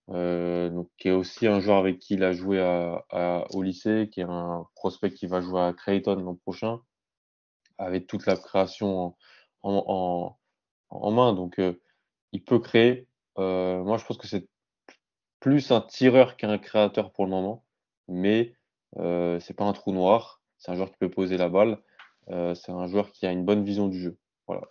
donc, 0.07 0.89
qui 0.97 1.09
est 1.09 1.11
aussi 1.11 1.45
un 1.45 1.59
joueur 1.59 1.77
avec 1.77 1.99
qui 1.99 2.15
il 2.15 2.23
a 2.23 2.31
joué 2.31 2.59
à, 2.59 3.45
au 3.53 3.61
lycée, 3.61 4.09
qui 4.11 4.21
est 4.21 4.27
un 4.27 4.65
prospect 4.75 5.11
qui 5.11 5.27
va 5.27 5.39
jouer 5.39 5.61
à 5.61 5.73
Creighton 5.73 6.15
l'an 6.15 6.35
prochain, 6.35 6.79
avec 7.77 8.07
toute 8.07 8.25
la 8.25 8.35
création 8.35 9.15
en, 9.61 10.35
en, 10.89 11.11
main. 11.11 11.33
Donc, 11.33 11.61
il 12.31 12.43
peut 12.43 12.57
créer. 12.57 13.07
moi, 13.37 13.97
je 13.97 14.05
pense 14.05 14.17
que 14.17 14.27
c'est 14.27 14.47
plus 15.39 15.71
un 15.71 15.81
tireur 15.81 16.37
qu'un 16.37 16.57
créateur 16.57 17.11
pour 17.11 17.25
le 17.25 17.31
moment, 17.31 17.63
mais 18.07 18.53
euh, 18.97 19.39
c'est 19.39 19.53
pas 19.53 19.65
un 19.65 19.73
trou 19.73 19.91
noir. 19.91 20.38
C'est 20.59 20.71
un 20.71 20.75
joueur 20.75 20.91
qui 20.91 20.97
peut 20.99 21.09
poser 21.09 21.37
la 21.37 21.49
balle. 21.49 21.77
c'est 22.27 22.71
un 22.71 22.87
joueur 22.87 23.11
qui 23.11 23.25
a 23.25 23.31
une 23.31 23.45
bonne 23.45 23.63
vision 23.63 23.87
du 23.87 23.99
jeu. 23.99 24.17
Voilà. 24.47 24.67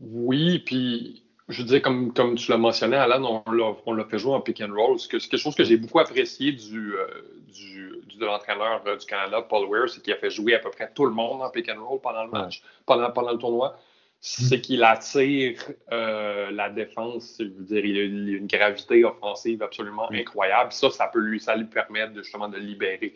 Oui, 0.00 0.60
puis 0.60 1.24
je 1.48 1.62
disais, 1.62 1.82
comme, 1.82 2.12
comme 2.14 2.36
tu 2.36 2.50
l'as 2.50 2.56
mentionné, 2.56 2.96
Alan, 2.96 3.44
on 3.84 3.92
l'a 3.92 4.04
fait 4.04 4.18
jouer 4.18 4.32
en 4.32 4.40
pick 4.40 4.62
and 4.62 4.72
roll. 4.74 4.98
C'est 4.98 5.10
quelque 5.10 5.36
chose 5.36 5.54
que 5.54 5.64
j'ai 5.64 5.76
beaucoup 5.76 5.98
apprécié 5.98 6.52
du, 6.52 6.94
euh, 6.94 7.06
du, 7.48 8.00
de 8.18 8.24
l'entraîneur 8.24 8.82
euh, 8.86 8.96
du 8.96 9.04
Canada, 9.04 9.42
Paul 9.42 9.68
Weir, 9.68 9.88
c'est 9.90 10.02
qu'il 10.02 10.12
a 10.14 10.16
fait 10.16 10.30
jouer 10.30 10.54
à 10.54 10.58
peu 10.58 10.70
près 10.70 10.90
tout 10.94 11.04
le 11.04 11.12
monde 11.12 11.42
en 11.42 11.50
pick 11.50 11.68
and 11.68 11.84
roll 11.84 12.00
pendant 12.00 12.24
le 12.24 12.30
match, 12.30 12.62
pendant, 12.86 13.10
pendant 13.10 13.32
le 13.32 13.38
tournoi. 13.38 13.78
C'est 14.20 14.62
qu'il 14.62 14.82
attire 14.84 15.60
euh, 15.92 16.50
la 16.50 16.70
défense. 16.70 17.36
Je 17.38 17.44
veux 17.44 17.64
dire, 17.64 17.84
il 17.84 17.98
a, 17.98 18.36
une 18.38 18.46
gravité 18.46 19.04
offensive 19.04 19.62
absolument 19.62 20.10
incroyable. 20.12 20.72
Ça, 20.72 20.88
ça 20.88 21.08
peut 21.08 21.20
lui, 21.20 21.40
ça 21.40 21.54
lui 21.56 21.66
permettre 21.66 22.14
justement 22.14 22.48
de 22.48 22.56
libérer 22.56 23.14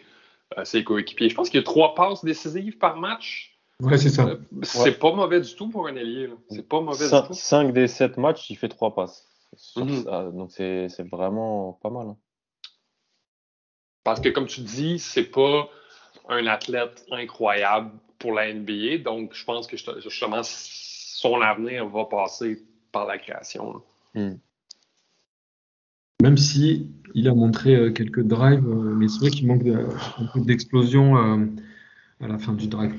ses 0.65 0.85
coéquipiers. 0.85 1.29
Je 1.29 1.35
pense 1.35 1.51
qu'il 1.51 1.61
y 1.61 1.63
a 1.63 1.65
trois 1.65 1.95
passes 1.95 2.25
décisives 2.25 2.79
par 2.79 2.97
match. 2.97 3.59
Ouais, 3.81 3.97
c'est 3.97 4.11
ça. 4.11 4.27
Euh, 4.27 4.37
c'est 4.63 4.99
pas 4.99 5.13
mauvais 5.13 5.41
du 5.41 5.55
tout 5.55 5.69
pour 5.69 5.87
un 5.87 5.95
ailier. 5.95 6.29
C'est 6.51 6.69
pas 6.69 6.81
mauvais 6.81 7.05
du 7.05 7.27
tout. 7.29 7.33
5 7.33 7.73
des 7.73 7.87
7 7.87 8.17
matchs, 8.17 8.51
il 8.51 8.57
fait 8.57 8.69
3 8.69 8.95
passes. 8.95 9.25
Mhm. 9.77 10.05
donc 10.37 10.51
c'est 10.53 10.89
vraiment 11.11 11.79
pas 11.83 11.91
mal. 11.91 12.09
Hein. 12.09 12.17
Parce 14.05 14.21
que 14.21 14.29
comme 14.29 14.47
tu 14.47 14.61
dis, 14.61 14.99
c'est 14.99 15.25
pas 15.25 15.69
un 16.29 16.47
athlète 16.47 17.05
incroyable 17.11 17.91
pour 18.19 18.33
la 18.33 18.53
NBA. 18.53 18.99
Donc 18.99 19.35
je 19.35 19.45
pense 19.45 19.67
que 19.67 19.77
justement 19.77 20.43
son 20.43 21.41
avenir 21.41 21.89
va 21.89 22.05
passer 22.05 22.63
par 22.93 23.07
la 23.07 23.19
création. 23.19 23.83
Même 26.23 26.37
si 26.37 26.89
il 27.15 27.29
a 27.29 27.35
montré 27.35 27.75
euh, 27.75 27.91
quelques 27.91 28.23
drives, 28.23 28.67
euh, 28.69 28.95
mais 28.95 29.09
c'est 29.09 29.21
vrai 29.21 29.31
qu'il 29.31 29.47
manque 29.47 29.63
un 29.67 30.27
peu 30.33 30.41
d'explosion 30.41 31.17
à 32.21 32.27
la 32.27 32.39
fin 32.39 32.53
du 32.53 32.67
drive. 32.67 32.95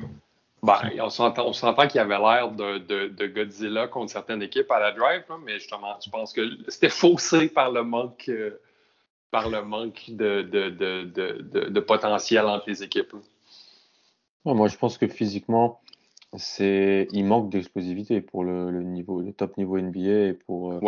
Ben, 0.61 0.77
on 0.99 1.09
s'entend 1.09 1.87
qu'il 1.87 2.01
avait 2.01 2.17
l'air 2.17 2.51
de, 2.51 3.27
Godzilla 3.27 3.87
contre 3.87 4.11
certaines 4.11 4.41
équipes 4.41 4.69
à 4.71 4.79
la 4.79 4.91
drive, 4.91 5.23
mais 5.45 5.53
justement, 5.53 5.95
je 6.03 6.09
pense 6.09 6.33
que 6.33 6.41
c'était 6.67 6.89
faussé 6.89 7.47
par 7.47 7.71
le 7.71 7.83
manque, 7.83 8.27
euh, 8.27 8.59
par 9.31 9.49
le 9.49 9.63
manque 9.63 10.09
de, 10.09 11.79
potentiel 11.79 12.45
entre 12.45 12.65
les 12.67 12.83
équipes. 12.83 13.15
moi, 14.43 14.67
je 14.67 14.75
pense 14.75 14.97
que 14.97 15.07
physiquement, 15.07 15.79
c'est 16.35 17.07
il 17.13 17.23
manque 17.23 17.49
d'explosivité 17.49 18.19
pour 18.19 18.43
le, 18.43 18.83
niveau, 18.83 19.21
le 19.21 19.31
top 19.31 19.55
niveau 19.57 19.79
NBA 19.79 19.99
et 20.09 20.33
pour 20.33 20.73
euh, 20.73 20.79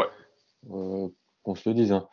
euh, 0.74 1.08
qu'on 1.44 1.56
se 1.56 1.70
le 1.70 1.76
dise. 1.76 1.92
Hein. 1.92 2.08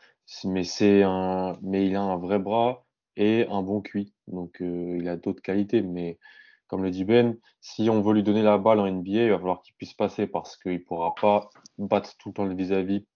Mais 0.45 0.65
c'est 0.65 1.03
un, 1.03 1.59
mais 1.63 1.87
il 1.87 1.97
a 1.97 2.03
un 2.03 2.17
vrai 2.17 2.39
bras 2.39 2.85
et 3.17 3.47
un 3.49 3.63
bon 3.63 3.81
cuit, 3.81 4.15
donc 4.29 4.59
il 4.61 5.09
a 5.09 5.17
d'autres 5.17 5.43
qualités, 5.43 5.83
mais 5.83 6.19
comme 6.69 6.85
le 6.85 6.91
dit 6.91 7.05
Ben, 7.05 7.37
si 7.61 7.91
on 7.91 8.03
veut 8.03 8.15
lui 8.15 8.23
donner 8.23 8.43
la 8.43 8.59
balle 8.59 8.79
en 8.79 8.91
NBA, 8.91 9.11
il 9.25 9.31
va 9.31 9.39
falloir 9.39 9.63
qu'il 9.63 9.75
puisse 9.75 9.95
passer 9.95 10.27
parce 10.27 10.57
qu'il 10.57 10.73
ne 10.75 10.79
pourra 10.79 11.15
pas 11.15 11.51
battre 11.79 12.17
tout 12.19 12.29
le 12.29 12.35
temps 12.35 12.45
le 12.45 12.55
vis-à-vis 12.55 13.07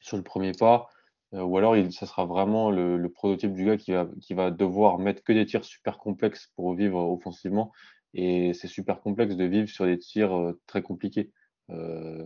sur 0.00 0.16
le 0.16 0.22
premier 0.22 0.52
pas. 0.52 0.88
Euh, 1.34 1.42
ou 1.42 1.58
alors, 1.58 1.76
il, 1.76 1.92
ça 1.92 2.06
sera 2.06 2.24
vraiment 2.26 2.70
le, 2.70 3.08
prototype 3.08 3.52
du 3.54 3.64
gars 3.64 3.76
qui 3.76 3.92
va, 3.92 4.06
qui 4.20 4.34
va 4.34 4.50
devoir 4.50 4.98
mettre 4.98 5.22
que 5.22 5.32
des 5.32 5.46
tirs 5.46 5.64
super 5.64 5.98
complexes 5.98 6.52
pour 6.56 6.74
vivre 6.74 6.98
offensivement. 6.98 7.72
Et 8.14 8.52
c'est 8.54 8.68
super 8.68 9.00
complexe 9.00 9.36
de 9.36 9.44
vivre 9.44 9.68
sur 9.68 9.86
des 9.86 9.98
tirs 9.98 10.36
euh, 10.36 10.60
très 10.66 10.82
compliqués. 10.82 11.30
Euh, 11.70 12.24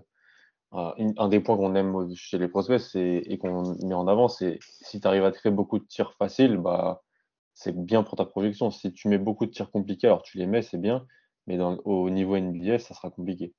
un 0.75 1.29
des 1.29 1.41
points 1.41 1.57
qu'on 1.57 1.75
aime 1.75 2.15
chez 2.15 2.39
les 2.39 2.49
prospects 2.49 2.97
et 2.97 3.39
qu'on 3.39 3.77
met 3.87 3.95
en 3.95 4.09
avant, 4.09 4.29
c'est 4.29 4.59
si 4.61 5.01
tu 5.01 5.07
arrives 5.07 5.25
à 5.25 5.31
créer 5.31 5.53
beaucoup 5.53 5.79
de 5.79 5.85
tirs 5.85 6.15
faciles, 6.15 6.57
bah, 6.57 7.03
c'est 7.55 7.77
bien 7.77 8.03
pour 8.03 8.17
ta 8.17 8.25
projection. 8.25 8.71
Si 8.71 8.93
tu 8.93 9.09
mets 9.09 9.19
beaucoup 9.19 9.47
de 9.47 9.53
tirs 9.53 9.71
compliqués, 9.71 10.09
alors 10.09 10.23
tu 10.23 10.39
les 10.39 10.47
mets, 10.47 10.63
c'est 10.63 10.81
bien, 10.81 11.07
mais 11.47 11.59
au 11.85 12.11
niveau 12.11 12.37
NBA, 12.37 12.79
ça 12.79 12.95
sera 12.95 13.11
compliqué. 13.11 13.53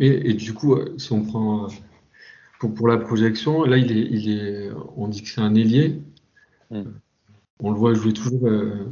Et, 0.00 0.34
du 0.34 0.52
coup, 0.52 0.74
euh, 0.74 0.96
si 0.98 1.12
on 1.12 1.22
prend 1.22 1.64
euh, 1.64 1.68
pour, 2.58 2.88
la 2.88 2.98
projection, 2.98 3.64
là, 3.64 3.76
il 3.76 3.92
est, 3.92 4.06
il 4.10 4.30
est, 4.30 4.70
on 4.96 5.08
dit 5.08 5.22
que 5.22 5.28
c'est 5.28 5.40
un 5.40 5.54
ailier. 5.54 6.02
Hmm. 6.70 6.92
On 7.60 7.70
le 7.70 7.76
voit 7.76 7.94
jouer 7.94 8.12
toujours 8.12 8.46
euh, 8.48 8.90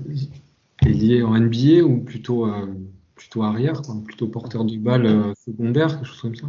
ailier 0.87 1.23
en 1.23 1.39
NBA 1.39 1.83
ou 1.83 2.01
plutôt, 2.01 2.47
plutôt 3.21 3.43
arrière, 3.43 3.83
plutôt 4.05 4.29
porteur 4.29 4.65
du 4.65 4.79
balle 4.79 5.35
secondaire, 5.37 5.89
quelque 5.89 6.07
chose 6.07 6.23
comme 6.23 6.35
ça 6.35 6.49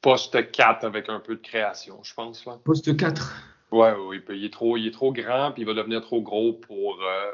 Poste 0.00 0.50
4 0.50 0.84
avec 0.84 1.08
un 1.08 1.20
peu 1.20 1.36
de 1.36 1.40
création, 1.40 2.02
je 2.02 2.12
pense. 2.14 2.44
Là. 2.46 2.58
Poste 2.64 2.96
4 2.96 3.54
oui, 3.72 3.88
oui, 4.06 4.22
il 4.28 4.44
est 4.44 4.52
trop, 4.52 4.76
il 4.76 4.86
est 4.86 4.92
trop 4.92 5.12
grand, 5.12 5.50
puis 5.50 5.62
il 5.62 5.66
va 5.66 5.74
devenir 5.74 6.00
trop 6.00 6.22
gros 6.22 6.52
pour, 6.52 7.02
euh, 7.02 7.32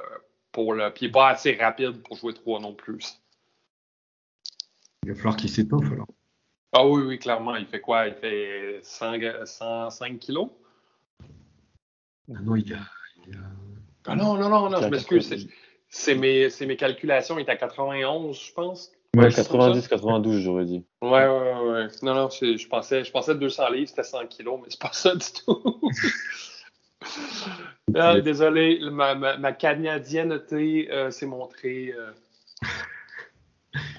pour 0.52 0.73
le. 0.73 0.90
Puis 0.90 1.07
il 1.07 1.09
n'est 1.09 1.12
pas 1.12 1.28
assez 1.28 1.54
rapide 1.54 2.02
pour 2.02 2.16
jouer 2.16 2.33
3 2.33 2.61
non 2.61 2.73
plus. 2.73 3.21
Il 5.02 5.11
va 5.11 5.16
falloir 5.16 5.37
qu'il 5.37 5.50
s'étoffe 5.50 5.92
alors. 5.92 6.07
Ah 6.73 6.87
oui, 6.87 7.02
oui, 7.02 7.19
clairement. 7.19 7.57
Il 7.57 7.66
fait 7.66 7.80
quoi? 7.80 8.07
Il 8.07 8.14
fait 8.14 8.80
105 8.83 10.19
kilos? 10.19 10.49
Ah 12.35 12.40
non, 12.42 12.57
il 12.57 12.69
y 12.69 12.75
a. 12.75 12.78
Ah 14.07 14.16
non, 14.16 14.37
non, 14.38 14.49
non, 14.49 14.71
non, 14.71 14.80
je 14.80 14.88
m'excuse. 14.88 15.49
C'est 15.90 16.14
mes, 16.14 16.49
mes 16.66 16.76
calculations. 16.76 17.38
Il 17.38 17.42
est 17.42 17.50
à 17.50 17.56
91, 17.56 18.40
je 18.40 18.52
pense. 18.52 18.92
Ouais, 19.16 19.28
90-92, 19.28 20.38
j'aurais 20.38 20.64
dit. 20.64 20.85
Ouais, 21.02 21.11
ouais, 21.11 21.26
ouais. 21.26 21.87
Non, 22.02 22.14
non, 22.14 22.28
je 22.30 22.68
pensais, 22.68 23.04
je 23.04 23.11
pensais 23.11 23.35
200 23.35 23.70
livres, 23.70 23.88
c'était 23.88 24.04
100 24.04 24.26
kilos, 24.28 24.61
mais 24.62 24.68
c'est 24.68 24.80
pas 24.80 24.92
ça 24.92 25.16
du 25.16 25.26
tout. 25.44 25.80
ah, 27.97 28.20
désolé, 28.20 28.78
ma, 28.92 29.16
ma, 29.16 29.37
ma 29.37 29.52
canadienneté 29.52 30.88
euh, 30.92 31.11
s'est 31.11 31.26
montrée. 31.26 31.92
Euh... 31.99 32.12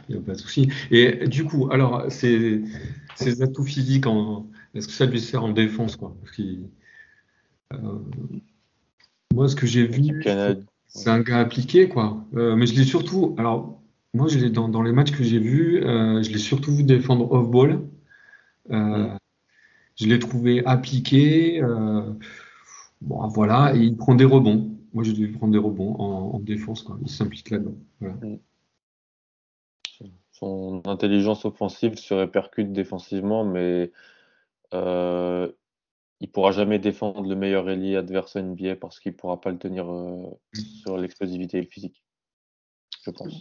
Il 0.07 0.15
n'y 0.15 0.21
a 0.21 0.25
pas 0.25 0.33
de 0.33 0.39
souci. 0.39 0.71
Et 0.91 1.27
du 1.27 1.43
coup, 1.43 1.69
alors, 1.71 2.10
ces, 2.10 2.62
ces 3.15 3.41
atouts 3.41 3.65
physiques, 3.65 4.05
est-ce 4.74 4.88
que 4.88 4.93
ça 4.93 5.05
lui 5.05 5.19
sert 5.19 5.43
en 5.43 5.50
défense 5.50 5.98
quoi? 5.98 6.15
Parce 6.21 6.39
euh, 6.39 8.00
Moi, 9.33 9.50
ce 9.50 9.55
que 9.57 9.67
j'ai 9.67 9.86
vu, 9.86 10.24
c'est 10.93 11.10
un 11.10 11.21
gars 11.21 11.39
appliqué, 11.39 11.88
quoi. 11.88 12.25
Euh, 12.36 12.55
mais 12.55 12.65
je 12.65 12.75
l'ai 12.75 12.83
surtout. 12.83 13.33
Alors, 13.38 13.81
moi, 14.13 14.27
je 14.27 14.45
dans, 14.48 14.67
dans, 14.67 14.81
les 14.81 14.91
matchs 14.91 15.12
que 15.12 15.24
j'ai 15.24 15.39
vus, 15.39 15.83
euh, 15.83 16.21
je 16.21 16.31
l'ai 16.31 16.38
surtout 16.38 16.75
vu 16.75 16.83
défendre 16.83 17.31
off-ball. 17.31 17.81
Euh, 18.71 19.07
je 19.95 20.05
l'ai 20.05 20.19
trouvé 20.19 20.65
appliqué. 20.65 21.62
Bon, 23.01 23.27
voilà, 23.29 23.74
et 23.75 23.79
il 23.79 23.95
prend 23.95 24.15
des 24.15 24.25
rebonds. 24.25 24.77
Moi, 24.93 25.03
je 25.05 25.12
l'ai 25.12 25.27
vu 25.27 25.31
prendre 25.31 25.53
des 25.53 25.60
rebonds 25.60 25.95
en, 25.95 26.39
défense. 26.39 26.83
Quoi. 26.83 27.00
Il 27.01 27.10
s'implique 27.10 27.50
là-dedans. 27.50 27.77
Mm. 28.01 28.36
Son 30.33 30.81
intelligence 30.86 31.45
offensive 31.45 31.95
se 31.95 32.13
répercute 32.13 32.74
défensivement, 32.74 33.45
mais 33.45 33.91
il 36.21 36.31
pourra 36.31 36.51
jamais 36.51 36.79
défendre 36.79 37.27
le 37.27 37.35
meilleur 37.35 37.69
ailier 37.69 37.97
adverse 37.97 38.37
NBA 38.37 38.77
parce 38.77 38.99
qu'il 38.99 39.13
pourra 39.13 39.41
pas 39.41 39.51
le 39.51 39.57
tenir 39.57 39.85
mm. 39.85 40.33
sur 40.53 40.97
l'explosivité 40.97 41.57
et 41.57 41.61
le 41.61 41.67
physique 41.67 42.01
je 43.03 43.11
pense. 43.11 43.33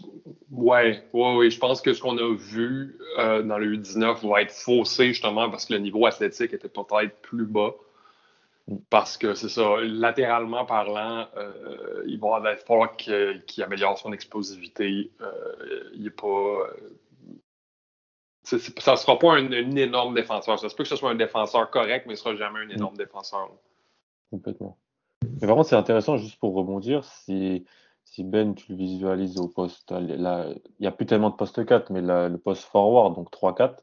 Ouais, 0.50 1.02
ouais, 1.12 1.36
oui. 1.36 1.50
Je 1.50 1.58
pense 1.58 1.80
que 1.80 1.92
ce 1.92 2.00
qu'on 2.00 2.16
a 2.16 2.34
vu 2.34 2.98
euh, 3.18 3.42
dans 3.42 3.58
le 3.58 3.76
U19 3.76 4.26
va 4.28 4.42
être 4.42 4.52
faussé 4.52 5.08
justement 5.08 5.50
parce 5.50 5.66
que 5.66 5.74
le 5.74 5.80
niveau 5.80 6.06
athlétique 6.06 6.52
était 6.52 6.68
peut-être 6.68 7.16
plus 7.20 7.46
bas. 7.46 7.74
Parce 8.88 9.18
que 9.18 9.34
c'est 9.34 9.48
ça, 9.48 9.78
latéralement 9.82 10.64
parlant, 10.64 11.26
euh, 11.36 12.04
il 12.06 12.20
va 12.20 12.56
falloir 12.56 12.96
qu'il 12.96 13.42
améliore 13.62 13.98
son 13.98 14.12
explosivité. 14.12 15.10
Euh, 15.20 15.90
il 15.94 16.06
est 16.06 16.10
pas. 16.10 16.68
Ça 18.58 18.92
ne 18.92 18.96
sera 18.96 19.18
pas 19.18 19.34
un, 19.34 19.50
énorme 19.50 20.14
défenseur. 20.14 20.58
Ça 20.58 20.68
se 20.68 20.74
peut 20.74 20.82
que 20.82 20.88
ce 20.88 20.96
soit 20.96 21.10
un 21.10 21.14
défenseur 21.14 21.70
correct, 21.70 22.06
mais 22.06 22.16
ce 22.16 22.28
ne 22.28 22.36
sera 22.36 22.48
jamais 22.48 22.60
un 22.60 22.68
énorme 22.68 22.96
défenseur. 22.96 23.50
Complètement. 24.30 24.78
Mais 25.40 25.46
vraiment, 25.46 25.62
c'est 25.62 25.76
intéressant, 25.76 26.16
juste 26.16 26.38
pour 26.38 26.54
rebondir, 26.54 27.04
si 27.04 27.64
si 28.10 28.24
Ben, 28.24 28.54
tu 28.56 28.72
le 28.72 28.76
visualises 28.76 29.38
au 29.38 29.46
poste, 29.46 29.92
il 29.96 30.60
n'y 30.80 30.86
a 30.86 30.90
plus 30.90 31.06
tellement 31.06 31.30
de 31.30 31.36
poste 31.36 31.64
4, 31.64 31.90
mais 31.90 32.00
le 32.02 32.36
poste 32.38 32.64
forward, 32.64 33.14
donc 33.14 33.30
3-4, 33.30 33.76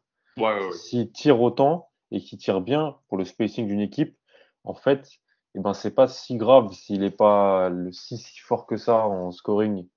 s'il 0.74 1.12
tire 1.12 1.41
autant 1.41 1.89
et 2.12 2.19
qu'il 2.19 2.38
tire 2.38 2.59
bien 2.59 2.97
pour 3.07 3.17
le 3.17 3.24
spacing 3.24 3.67
d'une 3.67 3.79
équipe, 3.79 4.17
en 4.65 4.74
fait, 4.74 5.09
eh 5.55 5.59
ben, 5.59 5.74
c'est 5.74 5.95
pas 5.95 6.07
si 6.07 6.36
grave 6.36 6.74
s'il 6.74 7.00
n'est 7.00 7.09
pas 7.09 7.69
le, 7.69 7.91
si, 7.93 8.17
si, 8.17 8.38
fort 8.39 8.65
que 8.65 8.75
ça 8.75 9.07
en 9.07 9.31
scoring 9.31 9.88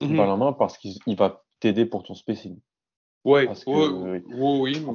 mm 0.00 0.16
la 0.16 0.36
main 0.36 0.52
parce 0.52 0.76
qu'il 0.76 1.16
va 1.16 1.44
t'aider 1.60 1.86
pour 1.86 2.02
ton 2.02 2.14
spacing. 2.14 2.58
Ouais, 3.24 3.48
oui, 3.66 4.18
oui, 4.32 4.86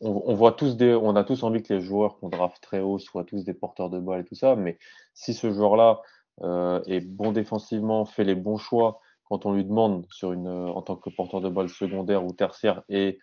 on, 0.00 0.34
voit 0.34 0.52
tous 0.52 0.76
des, 0.76 0.94
on 0.94 1.16
a 1.16 1.24
tous 1.24 1.42
envie 1.42 1.62
que 1.62 1.72
les 1.74 1.80
joueurs 1.80 2.18
qu'on 2.18 2.28
draft 2.28 2.62
très 2.62 2.80
haut 2.80 2.98
soient 2.98 3.24
tous 3.24 3.44
des 3.44 3.54
porteurs 3.54 3.90
de 3.90 3.98
balle 3.98 4.20
et 4.20 4.24
tout 4.24 4.34
ça, 4.34 4.56
mais 4.56 4.78
si 5.14 5.34
ce 5.34 5.50
joueur-là 5.50 6.00
euh, 6.42 6.82
est 6.86 7.00
bon 7.00 7.32
défensivement, 7.32 8.04
fait 8.04 8.24
les 8.24 8.34
bons 8.34 8.58
choix 8.58 9.00
quand 9.24 9.46
on 9.46 9.54
lui 9.54 9.64
demande 9.64 10.06
sur 10.10 10.32
une, 10.32 10.48
en 10.48 10.82
tant 10.82 10.96
que 10.96 11.10
porteur 11.10 11.40
de 11.40 11.48
balle 11.48 11.68
secondaire 11.68 12.24
ou 12.24 12.32
tertiaire 12.32 12.82
et 12.88 13.18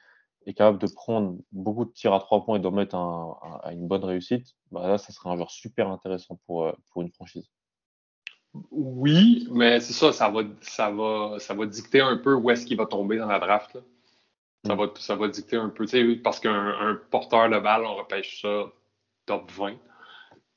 est 0.46 0.54
capable 0.54 0.78
de 0.78 0.88
prendre 0.88 1.38
beaucoup 1.52 1.86
de 1.86 1.92
tirs 1.92 2.14
à 2.14 2.20
trois 2.20 2.46
points 2.46 2.58
et 2.58 2.60
d'en 2.60 2.72
mettre 2.72 2.96
à 2.96 3.72
une 3.72 3.88
bonne 3.88 4.04
réussite, 4.04 4.56
bah 4.72 4.88
là, 4.88 4.98
ça 5.00 5.12
serait 5.12 5.30
un 5.32 5.36
joueur 5.36 5.50
super 5.50 5.90
intéressant 5.90 6.40
pour, 6.46 6.66
euh, 6.66 6.72
pour 6.92 7.02
une 7.02 7.12
franchise. 7.12 7.50
Oui, 8.72 9.48
mais 9.52 9.80
c'est 9.80 9.94
ça, 9.94 10.14
ça 10.14 10.30
va, 10.30 10.44
ça, 10.62 10.92
va, 10.92 11.38
ça 11.40 11.54
va 11.56 11.66
dicter 11.66 12.00
un 12.00 12.18
peu 12.18 12.36
où 12.36 12.50
est-ce 12.52 12.66
qu'il 12.66 12.78
va 12.78 12.86
tomber 12.86 13.18
dans 13.18 13.26
la 13.26 13.40
draft. 13.40 13.78
Ça, 14.66 14.76
mm. 14.76 14.78
va, 14.78 14.86
ça 14.98 15.16
va 15.16 15.28
dicter 15.28 15.58
un 15.58 15.70
peu, 15.70 15.86
parce 16.24 16.40
qu'un 16.40 17.00
porteur 17.12 17.50
de 17.50 17.60
balle, 17.60 17.84
on 17.86 17.96
repêche 17.96 18.42
ça 18.42 18.66
top 19.26 19.52
20. 19.52 19.74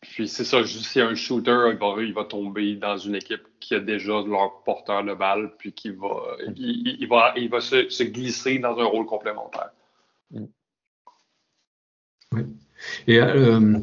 Puis 0.00 0.29
c'est 0.29 0.45
ça, 0.45 0.65
si 0.65 1.00
un 1.00 1.15
shooter, 1.15 1.77
il 2.00 2.12
va, 2.12 2.25
tomber 2.25 2.77
dans 2.77 2.97
une 2.97 3.17
équipe 3.17 3.43
qui 3.59 3.75
a 3.75 3.81
déjà 3.81 4.23
leur 4.23 4.62
porteur 4.62 5.03
de 5.03 5.15
balle, 5.15 5.53
puis 5.59 5.73
qui 5.73 5.91
va, 5.91 6.37
mm. 6.47 6.53
il, 6.57 7.09
va, 7.09 7.35
il 7.37 7.49
va 7.49 7.61
se, 7.61 8.03
glisser 8.05 8.59
dans 8.59 8.79
un 8.79 8.85
rôle 8.85 9.07
complémentaire. 9.07 9.71
Mm. 10.31 10.45
Oui. 12.33 12.43
Et 13.07 13.19
euh, 13.19 13.81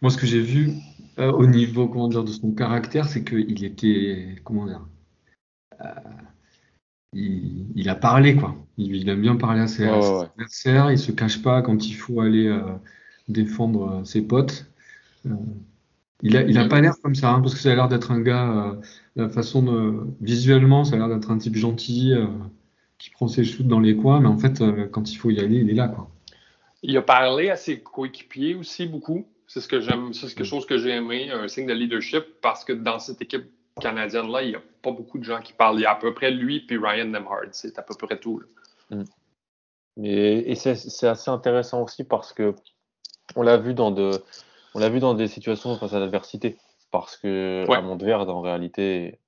moi, 0.00 0.10
ce 0.10 0.16
que 0.16 0.26
j'ai 0.26 0.40
vu 0.40 0.72
euh, 1.18 1.30
au 1.30 1.46
niveau 1.46 1.88
comment 1.88 2.08
dire, 2.08 2.24
de 2.24 2.30
son 2.30 2.52
caractère, 2.52 3.06
c'est 3.06 3.22
qu'il 3.22 3.64
était, 3.64 4.36
comment 4.44 4.66
dire, 4.66 4.86
euh, 5.80 5.86
il, 7.12 7.88
a 7.88 7.94
parlé, 7.94 8.36
quoi. 8.36 8.54
Il, 8.78 9.08
aime 9.08 9.20
bien 9.20 9.36
parler 9.36 9.60
à 9.60 9.66
ses, 9.66 9.84
adversaires, 9.84 10.90
il 10.90 10.98
se 10.98 11.12
cache 11.12 11.42
pas 11.42 11.62
quand 11.62 11.86
il 11.86 11.94
faut 11.94 12.20
aller 12.20 12.54
défendre 13.28 14.02
ses 14.04 14.22
potes. 14.22 14.66
il 16.22 16.36
a, 16.36 16.42
il 16.42 16.56
a 16.58 16.66
pas 16.66 16.80
l'air 16.80 16.94
comme 17.02 17.14
ça, 17.14 17.32
hein, 17.32 17.40
parce 17.40 17.54
que 17.54 17.60
ça 17.60 17.72
a 17.72 17.74
l'air 17.74 17.88
d'être 17.88 18.10
un 18.10 18.20
gars, 18.20 18.78
la 19.16 19.28
façon 19.28 19.62
de, 19.62 20.06
visuellement, 20.20 20.84
ça 20.84 20.94
a 20.94 20.98
l'air 20.98 21.08
d'être 21.08 21.30
un 21.30 21.38
type 21.38 21.56
gentil 21.56 22.14
qui 22.98 23.10
prend 23.10 23.28
ses 23.28 23.44
shoots 23.44 23.66
dans 23.66 23.80
les 23.80 23.96
coins, 23.96 24.20
mais 24.20 24.28
en 24.28 24.38
fait, 24.38 24.62
quand 24.90 25.12
il 25.12 25.16
faut 25.16 25.30
y 25.30 25.38
aller, 25.38 25.56
il 25.56 25.70
est 25.70 25.74
là, 25.74 25.88
quoi. 25.88 26.08
Il 26.82 26.96
a 26.96 27.02
parlé 27.02 27.48
à 27.48 27.56
ses 27.56 27.80
coéquipiers 27.80 28.54
aussi 28.54 28.86
beaucoup. 28.86 29.26
C'est 29.46 29.60
ce 29.60 29.68
que 29.68 29.80
j'aime, 29.80 30.12
c'est 30.12 30.34
quelque 30.34 30.44
chose 30.44 30.66
que 30.66 30.78
j'ai 30.78 30.90
aimé, 30.90 31.30
un 31.30 31.46
signe 31.46 31.66
de 31.66 31.72
leadership, 31.72 32.24
parce 32.40 32.64
que 32.64 32.72
dans 32.72 32.98
cette 32.98 33.22
équipe 33.22 33.44
canadienne-là, 33.80 34.42
il 34.42 34.50
n'y 34.50 34.54
a 34.54 34.62
pas 34.82 34.92
beaucoup 34.92 35.18
de 35.18 35.24
gens 35.24 35.40
qui 35.40 35.52
parlent. 35.52 35.78
Il 35.78 35.82
y 35.82 35.86
a 35.86 35.92
à 35.92 35.96
peu 35.96 36.14
près 36.14 36.30
lui 36.30 36.60
puis 36.60 36.78
Ryan 36.78 37.06
Nemhard. 37.06 37.48
C'est 37.52 37.78
à 37.78 37.82
peu 37.82 37.94
près 37.94 38.18
tout. 38.18 38.42
Mm. 38.90 39.02
Et, 40.04 40.54
c'est 40.54 41.06
assez 41.06 41.30
intéressant 41.30 41.82
aussi 41.82 42.04
parce 42.04 42.32
que 42.32 42.54
on 43.36 43.42
l'a 43.42 43.56
vu 43.56 43.74
dans 43.74 43.90
de, 43.90 44.10
on 44.74 44.78
l'a 44.78 44.88
vu 44.88 45.00
dans 45.00 45.14
des 45.14 45.28
situations 45.28 45.76
face 45.76 45.92
à 45.92 46.00
l'adversité. 46.00 46.58
Parce 46.90 47.16
que 47.16 47.64
ouais. 47.68 47.76
à 47.76 47.80
Montverde, 47.80 48.28
en 48.28 48.42
réalité, 48.42 49.18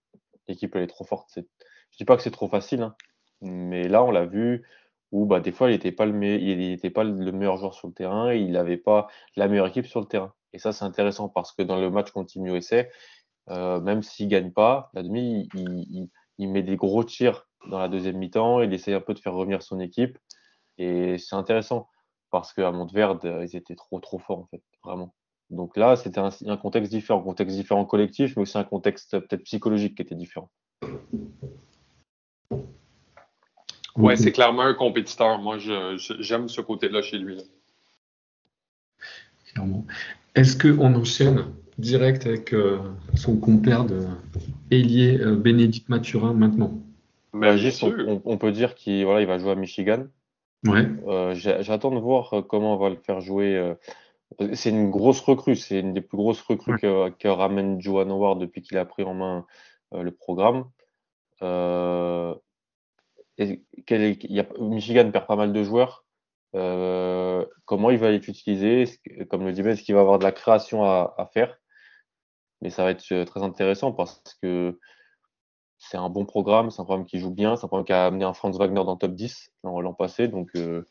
l'équipe 0.49 0.75
elle 0.77 0.83
est 0.83 0.87
trop 0.89 1.05
forte. 1.05 1.31
Je 1.37 1.97
dis 1.97 2.05
pas 2.05 2.17
que 2.17 2.23
c'est 2.23 2.31
trop 2.31 2.49
facile, 2.49 2.83
hein, 2.83 2.95
mais 3.41 3.89
là 3.89 4.05
on 4.05 4.11
l'a 4.11 4.27
vu 4.27 4.65
où 5.15 5.27
bah, 5.27 5.39
des 5.39 5.53
fois, 5.53 5.71
il 5.71 5.75
n'était 5.75 5.93
pas, 5.93 6.07
le 6.07 6.91
pas 6.91 7.05
le 7.05 7.33
meilleur 7.33 7.57
joueur 7.57 7.73
sur 7.73 7.87
le 7.87 7.95
terrain, 7.95 8.33
et 8.33 8.39
il 8.39 8.51
n'avait 8.51 8.77
pas 8.77 9.07
la 9.37 9.47
meilleure 9.47 9.69
équipe 9.69 9.87
sur 9.87 10.01
le 10.01 10.07
terrain. 10.07 10.35
Et 10.53 10.59
ça, 10.59 10.73
c'est 10.73 10.85
intéressant 10.85 11.29
parce 11.29 11.53
que 11.53 11.63
dans 11.63 11.81
le 11.81 11.89
match 11.89 12.11
contre 12.11 12.33
Team 12.33 12.47
USA, 12.47 12.83
euh, 13.51 13.81
même 13.81 14.03
s'il 14.03 14.27
ne 14.27 14.31
gagne 14.31 14.51
pas, 14.51 14.91
la 14.95 15.03
demi, 15.03 15.49
il, 16.39 16.49
met 16.49 16.63
des 16.63 16.77
gros 16.77 17.05
tirs 17.05 17.47
dans 17.69 17.79
la 17.79 17.89
deuxième 17.89 18.19
mi-temps, 18.19 18.61
il 18.61 18.73
essaie 18.73 18.95
un 18.95 19.01
peu 19.01 19.15
de 19.15 19.19
faire 19.19 19.35
revenir 19.35 19.63
son 19.63 19.81
équipe. 19.81 20.19
Et 20.79 21.19
c'est 21.19 21.37
intéressant 21.37 21.89
parce 22.31 22.53
qu'à 22.53 22.71
Montverde, 22.73 23.21
ils 23.43 23.57
étaient 23.57 23.77
trop, 23.77 24.01
trop 24.01 24.19
forts, 24.19 24.41
en 24.41 24.47
fait, 24.47 24.63
vraiment. 24.83 25.15
Donc 25.51 25.77
là, 25.77 25.97
c'était 25.97 26.19
un, 26.19 26.31
un, 26.47 26.57
contexte 26.57 26.91
différent, 26.91 27.21
un 27.21 27.25
contexte 27.25 27.57
différent 27.57 27.85
collectif, 27.85 28.37
mais 28.37 28.43
aussi 28.43 28.59
un 28.59 28.65
contexte 28.65 29.19
peut-être 29.19 29.45
psychologique 29.45 29.97
qui 29.97 30.03
était 30.03 30.15
différent. 30.15 30.51
Ouais, 33.97 34.17
c'est 34.17 34.33
clairement 34.33 34.63
un 34.63 34.75
compétiteur. 34.75 35.39
Moi, 35.39 35.59
j'aime 35.59 36.49
ce 36.49 36.61
côté-là 36.61 37.03
chez 37.03 37.19
lui. 37.19 37.39
Clairement. 39.53 39.87
Est-ce 40.35 40.57
qu'on 40.57 40.95
enchaîne? 40.95 41.55
Direct 41.79 42.27
avec 42.27 42.53
euh, 42.53 42.79
son 43.15 43.37
compère 43.37 43.85
de 43.85 44.07
ailier 44.71 45.19
euh, 45.21 45.37
Bénédicte 45.37 45.89
Mathurin 45.89 46.33
maintenant 46.33 46.81
ben, 47.33 47.59
on, 48.25 48.39
peut 48.39 48.53
dire 48.53 48.77
qu'il 48.77 49.05
voilà, 49.05 49.21
il 49.21 49.27
va 49.27 49.39
jouer 49.39 49.51
à 49.51 49.57
Michigan. 49.57 50.07
Ouais. 50.65 50.87
Euh, 51.09 51.35
j'attends 51.35 51.91
de 51.91 51.99
voir 51.99 52.45
comment 52.49 52.75
on 52.75 52.79
va 52.79 52.91
le 52.91 52.97
faire 52.97 53.21
jouer. 53.21 53.75
c'est 54.53 54.71
une 54.71 54.89
grosse 54.89 55.21
recrue, 55.21 55.57
c'est 55.57 55.81
une 55.81 55.93
des 55.95 56.01
plus 56.01 56.17
grosses 56.17 56.43
recrues 56.43 56.79
que, 56.79 57.29
ramène 57.29 57.81
Johan 57.81 58.09
Howard 58.09 58.39
depuis 58.39 58.63
qu'il 58.63 58.79
a 58.79 58.85
pris 58.85 59.03
en 59.03 59.15
main 59.15 59.47
le 59.91 60.13
programme. 60.13 60.67
Michigan 64.61 65.11
perd 65.11 65.27
pas 65.27 65.37
mal 65.37 65.53
de 65.53 65.63
joueurs. 65.65 66.05
Euh, 66.55 67.45
comment 67.65 67.91
il 67.91 67.99
va 67.99 68.13
être 68.13 68.29
utilisé? 68.29 68.85
Comme 69.29 69.45
le 69.45 69.53
dit 69.53 69.61
est-ce 69.61 69.83
qu'il 69.83 69.95
va 69.95 70.01
avoir 70.03 70.19
de 70.19 70.25
la 70.25 70.33
création 70.33 70.85
à, 70.85 71.29
faire? 71.33 71.59
Mais 72.65 72.71
ça 72.71 72.83
va 72.83 72.91
être 72.91 73.05
euh, 73.13 73.27
très 73.27 73.43
intéressant 73.43 73.93
parce 73.93 74.23
que 74.43 74.81
c'est 75.77 75.99
un 75.99 76.09
bon 76.09 76.25
programme, 76.25 76.71
c'est 76.71 76.81
un 76.81 76.85
programme 76.85 77.05
qui 77.05 77.19
joue 77.19 77.31
bien, 77.31 77.57
c'est 77.57 77.67
un 77.67 77.69
programme 77.69 77.85
qui 77.85 77.93
a 77.93 78.07
amené 78.07 78.25
un 78.25 78.33
Franz 78.33 78.59
Wagner 78.59 78.83
dans 78.85 78.93
le 78.93 78.99
top 78.99 79.13
10 79.13 79.53
l'an 79.65 79.93
passé. 79.93 80.29
Donc, 80.29 80.49
euh, 80.57 80.83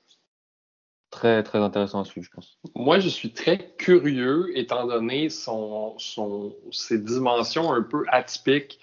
très, 1.09 1.41
très 1.41 1.57
intéressant 1.57 2.01
à 2.01 2.05
suivre, 2.05 2.27
je 2.27 2.31
pense. 2.31 2.59
Moi, 2.75 2.99
je 2.99 3.09
suis 3.09 3.33
très 3.33 3.57
curieux, 3.77 4.55
étant 4.55 4.85
donné 4.85 5.29
son, 5.29 5.97
son, 5.97 6.55
ses 6.71 6.99
dimensions 6.99 7.73
un 7.73 7.81
peu 7.81 8.05
atypiques 8.07 8.79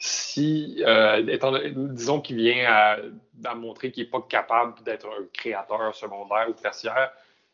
si, 0.00 0.82
euh, 0.84 1.62
disons 1.92 2.20
qu'il 2.20 2.38
vient 2.38 2.64
à, 2.66 3.54
montrer 3.54 3.92
qu'il 3.92 4.02
n'est 4.02 4.10
pas 4.10 4.20
capable 4.20 4.82
d'être 4.82 5.06
un 5.06 5.26
créateur 5.32 5.94
secondaire 5.94 6.48
ou 6.48 6.54
tertiaire, 6.54 7.12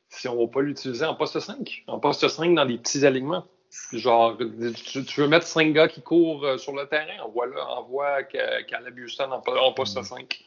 si 0.09 0.29
on 0.29 0.37
ne 0.37 0.47
va 0.47 0.51
pas 0.51 0.63
l'utiliser 0.63 1.05
en 1.05 1.15
poste 1.15 1.39
5, 1.39 1.85
en 1.89 1.99
poste 2.01 2.27
5 2.27 2.55
dans 2.55 2.65
des 2.65 2.79
petits 2.79 3.05
alignements. 3.05 3.45
Genre, 3.93 4.37
tu, 4.37 5.21
veux 5.21 5.29
mettre 5.29 5.47
5 5.47 5.73
gars 5.73 5.89
qui 5.89 6.01
courent 6.01 6.45
euh, 6.45 6.59
sur 6.59 6.73
le 6.75 6.87
terrain, 6.87 7.23
envoie-le, 7.23 7.61
envoie 7.61 8.23
Caleb 8.23 8.99
Houston 8.99 9.31
en, 9.31 9.43
en 9.47 9.73
poste 9.73 10.03
5. 10.03 10.45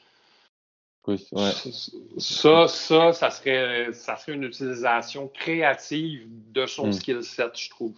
ouais. 1.07 1.17
Ça, 2.17 2.67
ça, 2.67 3.13
ça 3.13 3.29
serait, 3.29 3.93
ça 3.93 4.15
serait 4.15 4.33
une 4.33 4.43
utilisation 4.43 5.27
créative 5.27 6.27
de 6.51 6.65
son 6.65 6.87
hmm. 6.87 6.93
skill 6.93 7.23
set, 7.23 7.57
je 7.57 7.69
trouve. 7.69 7.95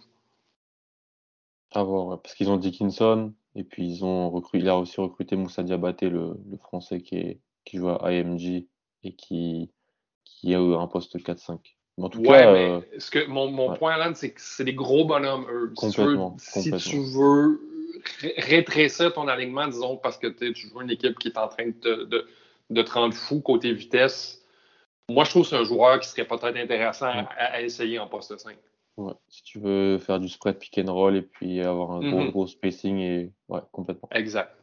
À 1.72 1.82
voir, 1.82 2.20
parce 2.20 2.34
qu'ils 2.34 2.50
ont 2.50 2.56
Dickinson, 2.56 3.32
et 3.54 3.64
puis 3.64 3.86
ils 3.86 4.04
ont 4.04 4.30
recruté, 4.30 4.64
il 4.64 4.68
a 4.68 4.76
aussi 4.76 5.00
recruté 5.00 5.36
Moussa 5.36 5.62
Diabaté, 5.62 6.08
le, 6.08 6.36
le 6.50 6.56
français 6.58 7.00
qui, 7.00 7.16
est, 7.16 7.40
qui 7.64 7.78
joue 7.78 7.88
à 7.88 8.12
IMG 8.12 8.66
et 9.02 9.14
qui, 9.14 9.70
qui 10.24 10.54
a 10.54 10.58
eu 10.58 10.74
un 10.74 10.86
poste 10.86 11.16
4-5. 11.16 11.58
En 12.00 12.08
tout 12.08 12.22
cas, 12.22 12.52
euh, 12.52 12.80
ce 12.98 13.10
que, 13.10 13.26
mon, 13.26 13.50
mon 13.50 13.74
point, 13.74 13.92
Alan, 13.94 14.14
c'est 14.14 14.30
que 14.30 14.40
c'est 14.40 14.64
des 14.64 14.74
gros 14.74 15.04
bonhommes, 15.04 15.46
eux. 15.50 15.72
Complètement, 15.76 16.36
si, 16.38 16.70
tu 16.72 16.98
veux, 16.98 17.60
rétrécir 18.36 19.12
ton 19.12 19.28
alignement, 19.28 19.68
disons, 19.68 19.96
parce 19.96 20.18
que 20.18 20.26
tu 20.26 20.68
joues 20.68 20.80
une 20.80 20.90
équipe 20.90 21.18
qui 21.18 21.28
est 21.28 21.38
en 21.38 21.48
train 21.48 21.66
de, 21.66 22.04
de, 22.04 22.26
de 22.70 22.82
te 22.82 22.90
rendre 22.92 23.14
fou 23.14 23.40
côté 23.40 23.72
vitesse, 23.72 24.44
moi, 25.08 25.24
je 25.24 25.30
trouve 25.30 25.42
que 25.42 25.50
c'est 25.50 25.56
un 25.56 25.64
joueur 25.64 26.00
qui 26.00 26.08
serait 26.08 26.26
peut-être 26.26 26.56
intéressant 26.56 27.06
à, 27.06 27.28
à, 27.36 27.60
essayer 27.60 27.98
en 27.98 28.08
poste 28.08 28.36
5. 28.36 28.56
Ouais, 28.96 29.12
si 29.28 29.42
tu 29.42 29.58
veux 29.58 29.98
faire 29.98 30.18
du 30.18 30.28
spread 30.28 30.58
pick 30.58 30.78
and 30.78 30.92
roll 30.92 31.16
et 31.16 31.22
puis 31.22 31.60
avoir 31.60 31.92
un 31.92 32.00
gros, 32.00 32.20
mhm. 32.20 32.30
gros 32.30 32.46
spacing 32.46 32.98
et 32.98 33.32
ouais, 33.48 33.60
complètement. 33.72 34.08
Exact. 34.12 34.56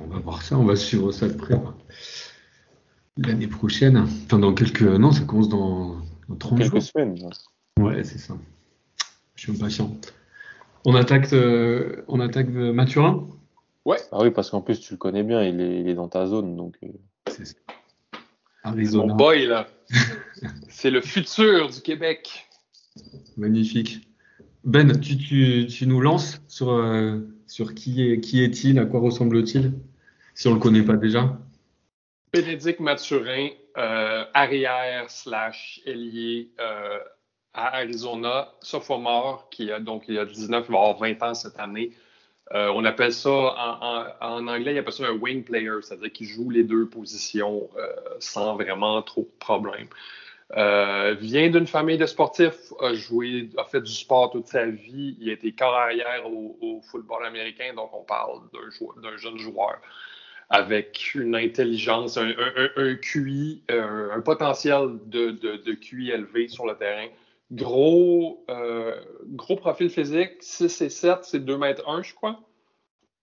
On 0.00 0.06
va 0.06 0.18
voir 0.18 0.42
ça, 0.42 0.56
on 0.56 0.64
va 0.64 0.76
suivre 0.76 1.10
ça 1.12 1.28
de 1.28 1.34
près. 1.34 1.56
L'année 3.22 3.48
prochaine, 3.48 3.98
enfin 3.98 4.38
dans 4.38 4.54
quelques. 4.54 4.82
Non, 4.82 5.12
ça 5.12 5.24
commence 5.24 5.48
dans, 5.48 5.96
dans 6.28 6.36
30 6.36 6.58
quelques 6.58 6.82
semaines. 6.82 7.16
Ouais, 7.78 8.02
c'est 8.02 8.18
ça. 8.18 8.34
Je 9.34 9.42
suis 9.42 9.52
impatient. 9.52 9.94
On 10.86 10.94
attaque, 10.94 11.32
euh, 11.34 12.02
on 12.08 12.20
attaque 12.20 12.48
Mathurin? 12.48 13.28
Ouais. 13.84 13.98
Ah 14.12 14.18
oui, 14.22 14.30
parce 14.30 14.50
qu'en 14.50 14.62
plus 14.62 14.80
tu 14.80 14.94
le 14.94 14.98
connais 14.98 15.22
bien, 15.22 15.42
il 15.42 15.60
est, 15.60 15.80
il 15.80 15.88
est 15.88 15.94
dans 15.94 16.08
ta 16.08 16.26
zone. 16.26 16.56
Donc, 16.56 16.76
euh... 16.82 16.88
C'est 17.28 17.44
ça. 17.44 17.54
Arizona. 18.62 19.06
Mon 19.06 19.16
boy, 19.16 19.46
là. 19.46 19.68
C'est 20.68 20.90
le 20.90 21.00
futur 21.02 21.68
du 21.68 21.80
Québec. 21.80 22.48
Magnifique. 23.36 24.08
Ben, 24.64 24.98
tu, 24.98 25.66
nous 25.86 26.00
lances 26.00 26.40
sur, 26.48 26.70
euh, 26.70 27.18
sur 27.46 27.74
qui 27.74 28.02
est 28.02 28.20
qui 28.20 28.42
est-il, 28.42 28.78
à 28.78 28.84
quoi 28.84 29.00
ressemble-t-il, 29.00 29.72
si 30.34 30.48
on 30.48 30.54
le 30.54 30.60
connaît 30.60 30.82
pas 30.82 30.96
déjà. 30.96 31.38
Bénédicte 32.32 32.80
Mathurin, 32.80 33.48
euh, 33.76 34.24
arrière 34.34 35.10
slash 35.10 35.80
ailier 35.84 36.50
euh, 36.60 36.98
à 37.54 37.76
Arizona, 37.78 38.52
sophomore, 38.60 39.48
qui 39.50 39.72
a 39.72 39.80
donc 39.80 40.04
il 40.06 40.18
a 40.18 40.24
19, 40.24 40.66
il 40.68 40.72
va 40.72 40.78
avoir 40.78 40.98
20 40.98 41.22
ans 41.22 41.34
cette 41.34 41.58
année. 41.58 41.90
on 42.52 42.84
appelle 42.84 43.12
ça, 43.12 43.30
en, 44.20 44.46
anglais, 44.48 44.72
il 44.72 44.78
appelle 44.78 44.92
ça 44.92 45.06
un 45.06 45.12
wing 45.12 45.44
player, 45.44 45.82
c'est-à-dire 45.82 46.12
qu'il 46.12 46.26
joue 46.26 46.50
les 46.50 46.64
deux 46.64 46.88
positions 46.88 47.68
sans 48.18 48.54
vraiment 48.54 49.02
trop 49.02 49.22
de 49.22 49.38
problèmes. 49.38 49.88
vient 51.18 51.50
d'une 51.50 51.66
famille 51.66 51.98
de 51.98 52.06
sportifs, 52.06 52.72
a 52.80 52.92
joué, 52.94 53.50
a 53.56 53.64
fait 53.64 53.80
du 53.80 53.92
sport 53.92 54.30
toute 54.30 54.46
sa 54.46 54.66
vie. 54.66 55.16
Il 55.20 55.30
a 55.30 55.32
été 55.32 55.52
corps 55.52 55.74
arrière 55.74 56.26
au, 56.26 56.80
football 56.90 57.24
américain, 57.24 57.72
donc 57.74 57.90
on 57.92 58.04
parle 58.04 58.40
d'un 59.02 59.16
jeune 59.16 59.38
joueur 59.38 59.78
avec 60.50 61.14
une 61.14 61.36
intelligence, 61.36 62.18
un, 62.18 62.94
QI, 62.96 63.62
un, 63.68 64.20
potentiel 64.20 64.98
de, 65.06 65.30
de, 65.30 65.72
QI 65.74 66.10
élevé 66.10 66.48
sur 66.48 66.66
le 66.66 66.74
terrain. 66.74 67.06
Gros, 67.52 68.44
euh, 68.50 68.94
gros 69.26 69.56
profil 69.56 69.90
physique, 69.90 70.32
6 70.40 70.82
et 70.82 70.88
7, 70.88 71.18
c'est 71.22 71.44
2 71.44 71.56
mètres 71.56 71.88
1, 71.88 72.02
je 72.02 72.14
crois. 72.14 72.40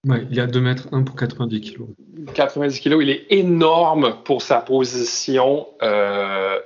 Oui, 0.06 0.18
il 0.30 0.36
y 0.38 0.40
a 0.40 0.48
2 0.48 0.62
mètres 0.62 0.88
1 0.92 1.04
pour 1.04 1.16
90 1.16 1.62
kg. 1.62 1.86
90 2.34 2.80
kg, 2.80 3.02
il 3.02 3.10
est 3.10 3.26
énorme 3.30 4.18
pour 4.24 4.42
sa 4.42 4.62
position. 4.62 5.68
Euh, 5.82 6.60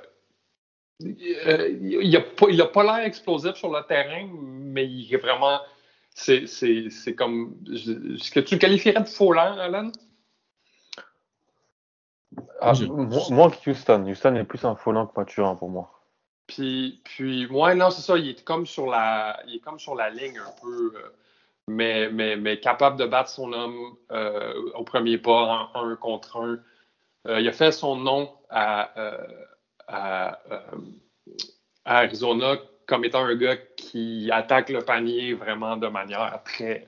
il 1.00 2.10
n'a 2.10 2.20
pas, 2.20 2.66
pas 2.66 2.82
l'air 2.84 3.06
explosif 3.06 3.54
sur 3.54 3.72
le 3.72 3.84
terrain, 3.86 4.28
mais 4.32 4.86
il 4.86 5.12
est 5.12 5.18
vraiment. 5.18 5.58
C'est 6.14 6.46
comme. 7.16 7.56
Est-ce 7.72 8.30
que 8.30 8.40
tu 8.40 8.54
le 8.54 8.60
qualifierais 8.60 9.02
de 9.02 9.08
faux 9.08 9.32
lent, 9.32 9.58
Alan? 9.58 9.90
Ah, 12.60 12.72
moins 13.30 13.50
que 13.50 13.70
Houston. 13.70 14.04
Houston 14.06 14.34
est 14.36 14.44
plus 14.44 14.64
un 14.64 14.76
Folan 14.76 15.06
que 15.06 15.14
Paturin 15.14 15.54
pour 15.56 15.68
moi. 15.68 15.90
Puis, 16.46 17.00
puis 17.04 17.46
ouais, 17.46 17.74
non, 17.74 17.90
c'est 17.90 18.02
ça. 18.02 18.16
Il 18.16 18.28
est 18.30 18.44
comme 18.44 18.66
sur 18.66 18.86
la, 18.86 19.40
il 19.46 19.56
est 19.56 19.60
comme 19.60 19.78
sur 19.78 19.94
la 19.94 20.10
ligne 20.10 20.38
un 20.38 20.60
peu, 20.60 20.92
euh, 20.96 21.12
mais, 21.68 22.08
mais, 22.10 22.36
mais 22.36 22.60
capable 22.60 22.98
de 22.98 23.06
battre 23.06 23.30
son 23.30 23.52
homme 23.52 23.96
euh, 24.10 24.54
au 24.74 24.84
premier 24.84 25.18
pas 25.18 25.68
en 25.74 25.90
un 25.90 25.96
contre 25.96 26.36
un. 26.36 26.58
Euh, 27.28 27.40
il 27.40 27.48
a 27.48 27.52
fait 27.52 27.72
son 27.72 27.96
nom 27.96 28.32
à, 28.50 28.90
à, 29.88 30.38
Arizona 31.84 32.56
comme 32.86 33.04
étant 33.04 33.24
un 33.24 33.34
gars 33.36 33.56
qui 33.76 34.30
attaque 34.32 34.70
le 34.70 34.80
panier 34.80 35.34
vraiment 35.34 35.76
de 35.76 35.86
manière 35.86 36.40
très 36.44 36.86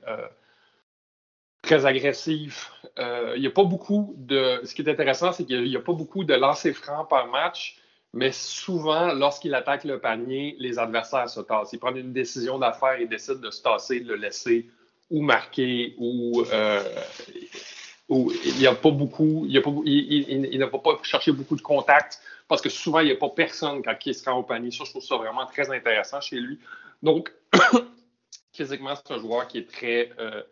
très 1.65 1.85
agressif. 1.85 2.71
Euh, 2.97 3.33
il 3.35 3.41
n'y 3.41 3.47
a 3.47 3.51
pas 3.51 3.63
beaucoup 3.63 4.13
de. 4.17 4.61
Ce 4.63 4.73
qui 4.73 4.81
est 4.83 4.89
intéressant, 4.89 5.31
c'est 5.33 5.45
qu'il 5.45 5.63
n'y 5.63 5.75
a, 5.75 5.81
pas 5.81 5.93
beaucoup 5.93 6.23
de 6.23 6.33
lancers 6.33 6.75
francs 6.75 7.09
par 7.09 7.27
match, 7.27 7.77
mais 8.13 8.31
souvent, 8.31 9.13
lorsqu'il 9.13 9.53
attaque 9.53 9.83
le 9.83 9.99
panier, 9.99 10.55
les 10.59 10.79
adversaires 10.79 11.29
se 11.29 11.41
tassent. 11.41 11.73
Ils 11.73 11.79
prennent 11.79 11.97
une 11.97 12.13
décision 12.13 12.57
d'affaire 12.57 12.99
et 12.99 13.07
décident 13.07 13.39
de 13.39 13.51
se 13.51 13.61
tasser, 13.61 13.99
de 13.99 14.09
le 14.09 14.15
laisser 14.15 14.69
ou 15.09 15.21
marquer 15.21 15.95
ou. 15.97 16.43
Euh, 16.53 16.81
il 18.07 18.55
n'y 18.59 18.67
a 18.67 18.75
pas 18.75 18.91
beaucoup. 18.91 19.45
Il, 19.49 19.57
il, 19.85 20.59
ne 20.59 20.65
va 20.65 20.77
pas 20.77 20.99
chercher 21.01 21.31
beaucoup 21.31 21.55
de 21.55 21.61
contacts 21.61 22.19
parce 22.47 22.61
que 22.61 22.69
souvent, 22.69 22.99
il 22.99 23.07
n'y 23.07 23.11
a 23.11 23.15
pas 23.15 23.29
personne 23.29 23.81
quand 23.83 23.95
il 24.05 24.13
se 24.13 24.29
rend 24.29 24.37
au 24.37 24.43
panier. 24.43 24.69
Ça, 24.69 24.83
je 24.85 24.91
trouve 24.91 25.03
ça 25.03 25.17
vraiment 25.17 25.45
très 25.47 25.71
intéressant 25.71 26.21
chez 26.21 26.39
lui. 26.39 26.59
Donc, 27.01 27.33
physiquement, 28.53 28.93
c'est 28.95 29.11
un 29.11 29.19
joueur 29.19 29.47
qui 29.47 29.57
est 29.57 29.69
très. 29.69 30.11
Euh, 30.19 30.43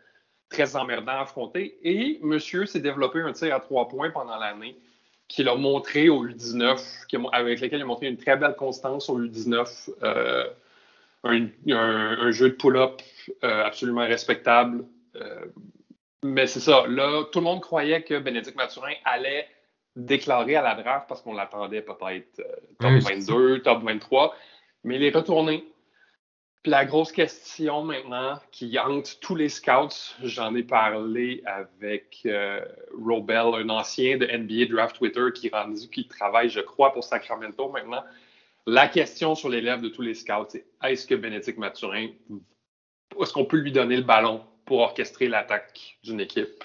très 0.53 0.75
emmerdant 0.75 1.11
à 1.11 1.21
affronter. 1.21 1.77
Et 1.83 2.19
monsieur 2.21 2.65
s'est 2.65 2.79
développé 2.79 3.19
un 3.19 3.33
tir 3.33 3.53
à 3.53 3.59
trois 3.59 3.89
points 3.89 4.11
pendant 4.11 4.37
l'année 4.37 4.77
qu'il 5.27 5.49
a 5.49 5.55
montré 5.55 6.09
au 6.09 6.27
U19, 6.27 7.27
avec 7.33 7.59
lequel 7.59 7.79
il 7.79 7.81
a 7.81 7.85
montré 7.85 8.07
une 8.07 8.17
très 8.17 8.37
belle 8.37 8.55
constance 8.55 9.09
au 9.09 9.19
U19. 9.19 9.89
Euh, 10.03 10.47
un, 11.23 12.31
jeu 12.31 12.49
de 12.49 12.55
pull-up 12.55 13.01
euh, 13.43 13.63
absolument 13.63 14.05
respectable. 14.05 14.85
Euh, 15.15 15.45
mais 16.23 16.47
c'est 16.47 16.59
ça. 16.59 16.85
Là, 16.87 17.23
tout 17.31 17.39
le 17.39 17.45
monde 17.45 17.61
croyait 17.61 18.03
que 18.03 18.19
Bénédicte 18.19 18.55
Mathurin 18.55 18.93
allait 19.05 19.47
déclarer 19.95 20.55
à 20.55 20.61
la 20.61 20.75
draft 20.75 21.07
parce 21.07 21.21
qu'on 21.21 21.33
l'attendait 21.33 21.81
peut-être 21.81 22.41
top 22.79 22.91
22, 22.91 23.59
top 23.61 23.83
23. 23.83 24.35
Mais 24.83 24.95
il 24.97 25.03
est 25.03 25.15
retourné. 25.15 25.65
La 26.65 26.85
grosse 26.85 27.11
question 27.11 27.83
maintenant 27.83 28.39
qui 28.51 28.79
hante 28.79 29.19
tous 29.19 29.35
les 29.35 29.49
scouts, 29.49 30.15
j'en 30.23 30.55
ai 30.55 30.63
parlé 30.63 31.43
avec 31.45 32.21
euh, 32.25 32.63
Robel, 32.97 33.53
un 33.55 33.69
ancien 33.69 34.15
de 34.15 34.25
NBA 34.25 34.73
Draft 34.73 34.95
Twitter 34.95 35.25
qui, 35.35 35.49
rendu, 35.49 35.89
qui 35.89 36.07
travaille, 36.07 36.49
je 36.49 36.61
crois, 36.61 36.93
pour 36.93 37.03
Sacramento 37.03 37.67
maintenant. 37.67 38.01
La 38.65 38.87
question 38.87 39.35
sur 39.35 39.49
les 39.49 39.59
lèvres 39.59 39.81
de 39.81 39.89
tous 39.89 40.01
les 40.01 40.13
scouts, 40.13 40.45
c'est 40.47 40.65
est-ce 40.85 41.05
que 41.05 41.15
Bénédicte 41.15 41.57
Mathurin, 41.57 42.07
est-ce 43.19 43.33
qu'on 43.33 43.43
peut 43.43 43.57
lui 43.57 43.73
donner 43.73 43.97
le 43.97 44.03
ballon 44.03 44.45
pour 44.63 44.79
orchestrer 44.79 45.27
l'attaque 45.27 45.97
d'une 46.01 46.21
équipe? 46.21 46.63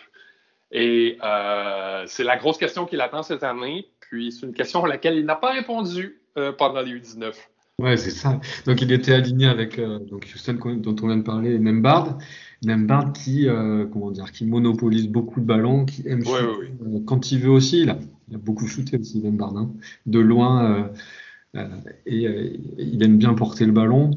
Et 0.70 1.18
euh, 1.24 2.04
c'est 2.06 2.22
la 2.22 2.36
grosse 2.36 2.58
question 2.58 2.86
qu'il 2.86 3.00
attend 3.00 3.24
cette 3.24 3.42
année. 3.42 3.88
Puis 3.98 4.30
c'est 4.30 4.46
une 4.46 4.54
question 4.54 4.84
à 4.84 4.88
laquelle 4.88 5.16
il 5.16 5.24
n'a 5.24 5.34
pas 5.34 5.50
répondu 5.50 6.22
euh, 6.36 6.52
pendant 6.52 6.82
les 6.82 6.92
U19. 6.92 7.34
Ouais, 7.80 7.96
c'est 7.96 8.10
ça. 8.10 8.40
Donc 8.66 8.82
il 8.82 8.90
était 8.90 9.12
aligné 9.12 9.46
avec 9.46 9.78
euh, 9.78 10.00
donc 10.00 10.28
Houston 10.34 10.58
dont 10.78 10.96
on 11.00 11.06
vient 11.06 11.16
de 11.16 11.22
parler, 11.22 11.60
Nembard. 11.60 12.18
Nembard 12.64 13.12
qui 13.12 13.48
euh, 13.48 13.86
comment 13.86 14.10
dire, 14.10 14.32
qui 14.32 14.46
monopolise 14.46 15.06
beaucoup 15.08 15.40
de 15.40 15.46
ballons, 15.46 15.84
qui 15.84 16.02
aime 16.08 16.24
shooter, 16.24 16.72
euh, 16.82 16.98
quand 17.06 17.30
il 17.30 17.38
veut 17.38 17.50
aussi. 17.50 17.82
Il 17.82 17.90
a, 17.90 17.98
il 18.28 18.34
a 18.34 18.38
beaucoup 18.38 18.66
shooté 18.66 18.98
aussi 18.98 19.20
Nembard, 19.22 19.56
hein, 19.56 19.70
de 20.06 20.18
loin 20.18 20.90
et 22.06 22.26
il 22.78 23.02
aime 23.02 23.16
bien 23.16 23.34
porter 23.34 23.64
le 23.64 23.72
ballon. 23.72 24.10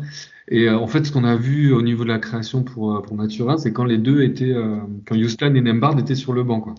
Et 0.47 0.67
en 0.67 0.87
fait, 0.87 1.05
ce 1.05 1.11
qu'on 1.11 1.23
a 1.23 1.35
vu 1.35 1.71
au 1.71 1.83
niveau 1.83 2.03
de 2.03 2.09
la 2.09 2.19
création 2.19 2.63
pour 2.63 2.99
pour 3.03 3.15
Natura, 3.15 3.57
c'est 3.57 3.71
quand 3.73 3.85
les 3.85 3.99
deux 3.99 4.23
étaient, 4.23 4.55
quand 5.05 5.15
Houston 5.15 5.53
et 5.53 5.61
Nembard 5.61 5.99
étaient 5.99 6.15
sur 6.15 6.33
le 6.33 6.43
banc, 6.43 6.61
quoi. 6.61 6.75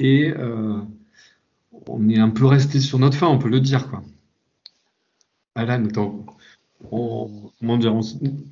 Et 0.00 0.34
on 1.86 2.08
est 2.08 2.18
un 2.18 2.30
peu 2.30 2.46
resté 2.46 2.80
sur 2.80 2.98
notre 2.98 3.16
fin, 3.16 3.28
on 3.28 3.38
peut 3.38 3.48
le 3.48 3.60
dire, 3.60 3.88
quoi. 3.88 4.02
Alan, 5.54 5.84
attends. 5.84 6.24
comment 6.90 7.78
dire, 7.78 7.94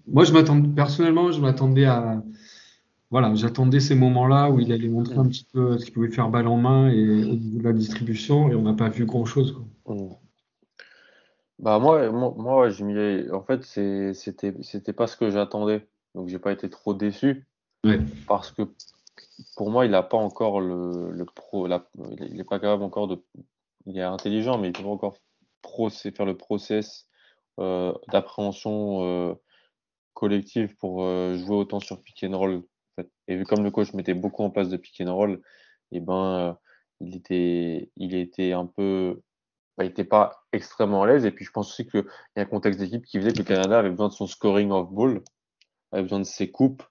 moi, 0.06 0.24
je 0.24 0.32
m'attendais, 0.32 0.68
personnellement, 0.74 1.32
je 1.32 1.40
m'attendais 1.40 1.84
à. 1.84 2.22
Voilà, 3.10 3.34
j'attendais 3.34 3.80
ces 3.80 3.94
moments-là 3.94 4.50
où 4.50 4.58
il 4.58 4.72
allait 4.72 4.88
montrer 4.88 5.16
un 5.16 5.26
petit 5.26 5.46
peu 5.52 5.76
ce 5.78 5.84
qu'il 5.84 5.92
pouvait 5.92 6.08
faire 6.08 6.30
balle 6.30 6.46
en 6.46 6.56
main 6.56 6.88
et 6.88 7.02
au 7.02 7.34
niveau 7.34 7.58
de 7.58 7.64
la 7.64 7.74
distribution, 7.74 8.48
et 8.50 8.54
on 8.54 8.62
n'a 8.62 8.72
pas 8.72 8.88
vu 8.88 9.04
grand-chose. 9.04 9.60
Mmh. 9.86 10.08
Bah 11.58 11.78
moi, 11.78 12.10
moi, 12.10 12.34
moi 12.36 12.70
je 12.70 13.30
en 13.32 13.42
fait, 13.42 13.64
c'était, 14.14 14.54
c'était 14.62 14.92
pas 14.94 15.06
ce 15.06 15.18
que 15.18 15.30
j'attendais, 15.30 15.86
donc 16.14 16.28
j'ai 16.28 16.38
pas 16.38 16.52
été 16.52 16.70
trop 16.70 16.94
déçu, 16.94 17.46
parce 18.26 18.50
que 18.50 18.62
pour 19.56 19.70
moi, 19.70 19.84
il 19.84 19.90
n'a 19.90 20.02
pas 20.02 20.16
encore 20.16 20.60
le, 20.60 21.10
le 21.10 21.24
pro, 21.26 21.68
il 21.68 22.36
n'est 22.36 22.44
pas 22.44 22.58
capable 22.58 22.82
encore 22.82 23.08
de, 23.08 23.22
il 23.84 23.98
est 23.98 24.02
intelligent, 24.02 24.58
mais 24.58 24.68
il 24.68 24.72
peut 24.72 24.82
pas 24.82 24.88
encore 24.88 25.16
faire 26.14 26.26
le 26.26 26.36
process 26.36 27.08
euh, 27.60 27.92
d'appréhension 28.10 29.04
euh, 29.04 29.34
collective 30.14 30.74
pour 30.76 31.04
euh, 31.04 31.36
jouer 31.36 31.56
autant 31.56 31.80
sur 31.80 32.00
pick 32.02 32.24
and 32.24 32.36
roll. 32.36 32.62
Et 33.28 33.36
vu 33.36 33.44
comme 33.44 33.64
le 33.64 33.70
coach 33.70 33.92
mettait 33.94 34.14
beaucoup 34.14 34.42
en 34.42 34.50
place 34.50 34.68
de 34.68 34.76
pick 34.76 35.00
and 35.00 35.14
roll, 35.14 35.40
et 35.92 35.96
eh 35.96 36.00
ben, 36.00 36.58
il 37.00 37.16
était, 37.16 37.90
il 37.96 38.14
était 38.14 38.52
un 38.52 38.66
peu, 38.66 39.22
bah, 39.76 39.84
il 39.84 39.88
n'était 39.88 40.04
pas 40.04 40.44
extrêmement 40.52 41.02
à 41.02 41.06
l'aise. 41.06 41.24
Et 41.24 41.30
puis 41.30 41.44
je 41.44 41.50
pense 41.50 41.70
aussi 41.70 41.86
qu'il 41.86 42.04
y 42.36 42.40
a 42.40 42.42
un 42.42 42.46
contexte 42.46 42.80
d'équipe 42.80 43.04
qui 43.04 43.18
faisait 43.18 43.32
que 43.32 43.38
le 43.38 43.44
Canada 43.44 43.78
avait 43.78 43.90
besoin 43.90 44.08
de 44.08 44.12
son 44.12 44.26
scoring 44.26 44.70
off 44.70 44.90
ball, 44.90 45.22
avait 45.90 46.02
besoin 46.02 46.20
de 46.20 46.24
ses 46.24 46.50
coupes, 46.50 46.82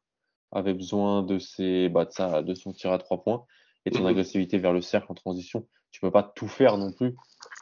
avait 0.52 0.74
besoin 0.74 1.24
de 1.24 1.40
ses, 1.40 1.90
bah, 1.90 2.06
de, 2.06 2.12
sa, 2.12 2.42
de 2.42 2.54
son 2.54 2.74
tir 2.74 2.92
à 2.92 2.98
trois 2.98 3.24
points 3.24 3.46
et 3.86 3.90
de 3.90 3.96
son 3.96 4.04
mmh 4.04 4.08
agressivité 4.08 4.58
vers 4.58 4.74
le 4.74 4.82
cercle 4.82 5.12
en 5.12 5.16
transition. 5.16 5.68
Tu 5.92 6.02
peux 6.02 6.12
pas 6.12 6.24
tout 6.24 6.48
faire 6.48 6.78
non 6.78 6.92
plus. 6.92 7.16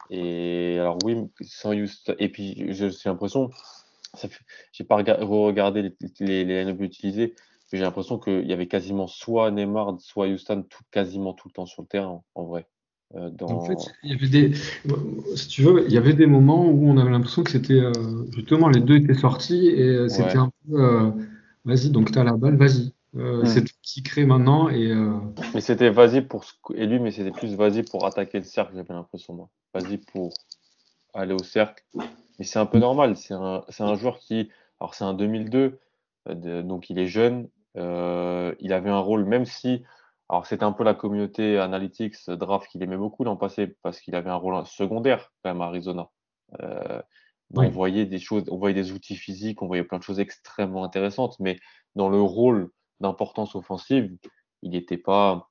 Et 0.08 0.78
alors 0.78 0.98
oui, 1.04 1.16
sans 1.42 1.74
Houston, 1.74 2.14
et 2.18 2.28
puis 2.28 2.66
j'ai 2.72 2.90
l'impression, 3.04 3.50
j'ai 4.72 4.84
pas 4.84 4.96
regardé 4.96 5.82
les, 6.20 6.44
les, 6.44 6.64
les 6.64 6.84
utilisés, 6.84 7.34
mais 7.72 7.78
j'ai 7.78 7.84
l'impression 7.84 8.18
qu'il 8.18 8.46
y 8.46 8.52
avait 8.52 8.66
quasiment 8.66 9.06
soit 9.06 9.50
Neymar, 9.50 10.00
soit 10.00 10.26
Houston 10.26 10.64
tout, 10.68 10.82
quasiment 10.90 11.34
tout 11.34 11.48
le 11.48 11.52
temps 11.52 11.66
sur 11.66 11.82
le 11.82 11.88
terrain, 11.88 12.22
en 12.34 12.44
vrai. 12.44 12.66
Euh, 13.16 13.30
en 13.42 13.64
fait, 13.64 13.92
il 14.04 14.12
y 14.12 14.14
avait 14.14 14.28
des, 14.28 14.54
si 15.34 15.48
tu 15.48 15.62
veux, 15.62 15.84
il 15.86 15.92
y 15.92 15.98
avait 15.98 16.14
des 16.14 16.26
moments 16.26 16.66
où 16.66 16.88
on 16.88 16.96
avait 16.96 17.10
l'impression 17.10 17.42
que 17.42 17.50
c'était 17.50 17.80
euh, 17.80 17.92
justement 18.32 18.68
les 18.68 18.80
deux 18.80 18.96
étaient 18.96 19.14
sortis 19.14 19.66
et 19.66 19.88
euh, 19.88 20.08
c'était 20.08 20.38
un 20.38 20.50
peu, 20.68 21.12
vas-y, 21.64 21.90
donc 21.90 22.12
tu 22.12 22.18
as 22.18 22.24
la 22.24 22.36
balle, 22.36 22.56
vas-y. 22.56 22.92
Euh, 23.16 23.42
hmm. 23.42 23.46
C'est 23.46 23.64
tout 23.64 23.74
qui 23.82 24.02
crée 24.02 24.24
maintenant. 24.24 24.68
Et, 24.68 24.90
euh, 24.90 25.18
Mais 25.54 25.60
c'était 25.60 25.90
vas-y 25.90 26.22
pour 26.22 26.44
lui, 26.70 27.00
mais 27.00 27.10
c'était 27.10 27.30
plus 27.30 27.54
vas-y 27.54 27.82
pour 27.82 28.06
attaquer 28.06 28.38
le 28.38 28.44
cercle, 28.44 28.72
j'avais 28.74 28.94
l'impression 28.94 29.34
moi. 29.34 29.48
Vas-y 29.74 29.98
pour 29.98 30.32
aller 31.14 31.34
au 31.34 31.42
cercle. 31.42 31.84
Mais 32.38 32.44
c'est 32.44 32.58
un 32.58 32.66
peu 32.66 32.78
normal. 32.78 33.16
C'est 33.16 33.34
un, 33.34 33.64
un, 33.78 33.94
joueur 33.96 34.18
qui, 34.18 34.50
alors 34.78 34.94
c'est 34.94 35.04
un 35.04 35.14
2002, 35.14 35.80
euh, 36.28 36.62
donc 36.62 36.90
il 36.90 36.98
est 36.98 37.06
jeune. 37.06 37.48
il 37.76 38.72
avait 38.72 38.90
un 38.90 39.00
rôle, 39.00 39.24
même 39.24 39.44
si, 39.44 39.82
alors 40.28 40.46
c'était 40.46 40.64
un 40.64 40.72
peu 40.72 40.84
la 40.84 40.94
communauté 40.94 41.58
analytics 41.58 42.30
draft 42.30 42.68
qu'il 42.68 42.82
aimait 42.82 42.96
beaucoup 42.96 43.24
l'an 43.24 43.36
passé 43.36 43.76
parce 43.82 44.00
qu'il 44.00 44.14
avait 44.14 44.30
un 44.30 44.36
rôle 44.36 44.64
secondaire 44.66 45.32
quand 45.42 45.50
même 45.50 45.62
à 45.62 45.66
Arizona. 45.66 46.08
On 47.52 47.68
voyait 47.68 48.06
des 48.06 48.20
choses, 48.20 48.44
on 48.48 48.56
voyait 48.56 48.74
des 48.74 48.92
outils 48.92 49.16
physiques, 49.16 49.60
on 49.60 49.66
voyait 49.66 49.82
plein 49.82 49.98
de 49.98 50.04
choses 50.04 50.20
extrêmement 50.20 50.84
intéressantes, 50.84 51.36
mais 51.40 51.58
dans 51.96 52.08
le 52.08 52.20
rôle 52.22 52.70
d'importance 53.00 53.54
offensive, 53.54 54.16
il 54.62 54.72
n'était 54.72 54.98
pas 54.98 55.50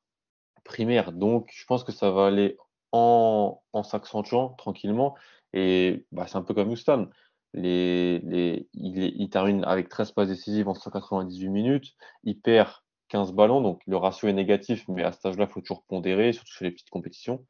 primaire. 0.63 1.11
Donc, 1.11 1.49
je 1.53 1.65
pense 1.65 1.83
que 1.83 1.91
ça 1.91 2.11
va 2.11 2.27
aller 2.27 2.57
en, 2.91 3.61
en 3.73 3.83
s'accentuant 3.83 4.49
tranquillement. 4.49 5.15
Et 5.53 6.05
bah, 6.11 6.27
c'est 6.27 6.37
un 6.37 6.43
peu 6.43 6.53
comme 6.53 6.69
Houston. 6.69 7.09
Les, 7.53 8.67
il, 8.73 9.29
termine 9.29 9.63
avec 9.63 9.89
13 9.89 10.11
passes 10.11 10.27
décisives 10.27 10.67
en 10.67 10.75
198 10.75 11.49
minutes. 11.49 11.95
Il 12.23 12.39
perd 12.39 12.69
15 13.09 13.33
ballons, 13.33 13.61
donc 13.61 13.81
le 13.87 13.97
ratio 13.97 14.27
est 14.27 14.33
négatif, 14.33 14.87
mais 14.87 15.03
à 15.03 15.11
cet 15.11 15.25
âge-là, 15.25 15.45
il 15.49 15.51
faut 15.51 15.61
toujours 15.61 15.83
pondérer, 15.83 16.31
surtout 16.31 16.51
sur 16.51 16.65
les 16.65 16.71
petites 16.71 16.91
compétitions. 16.91 17.45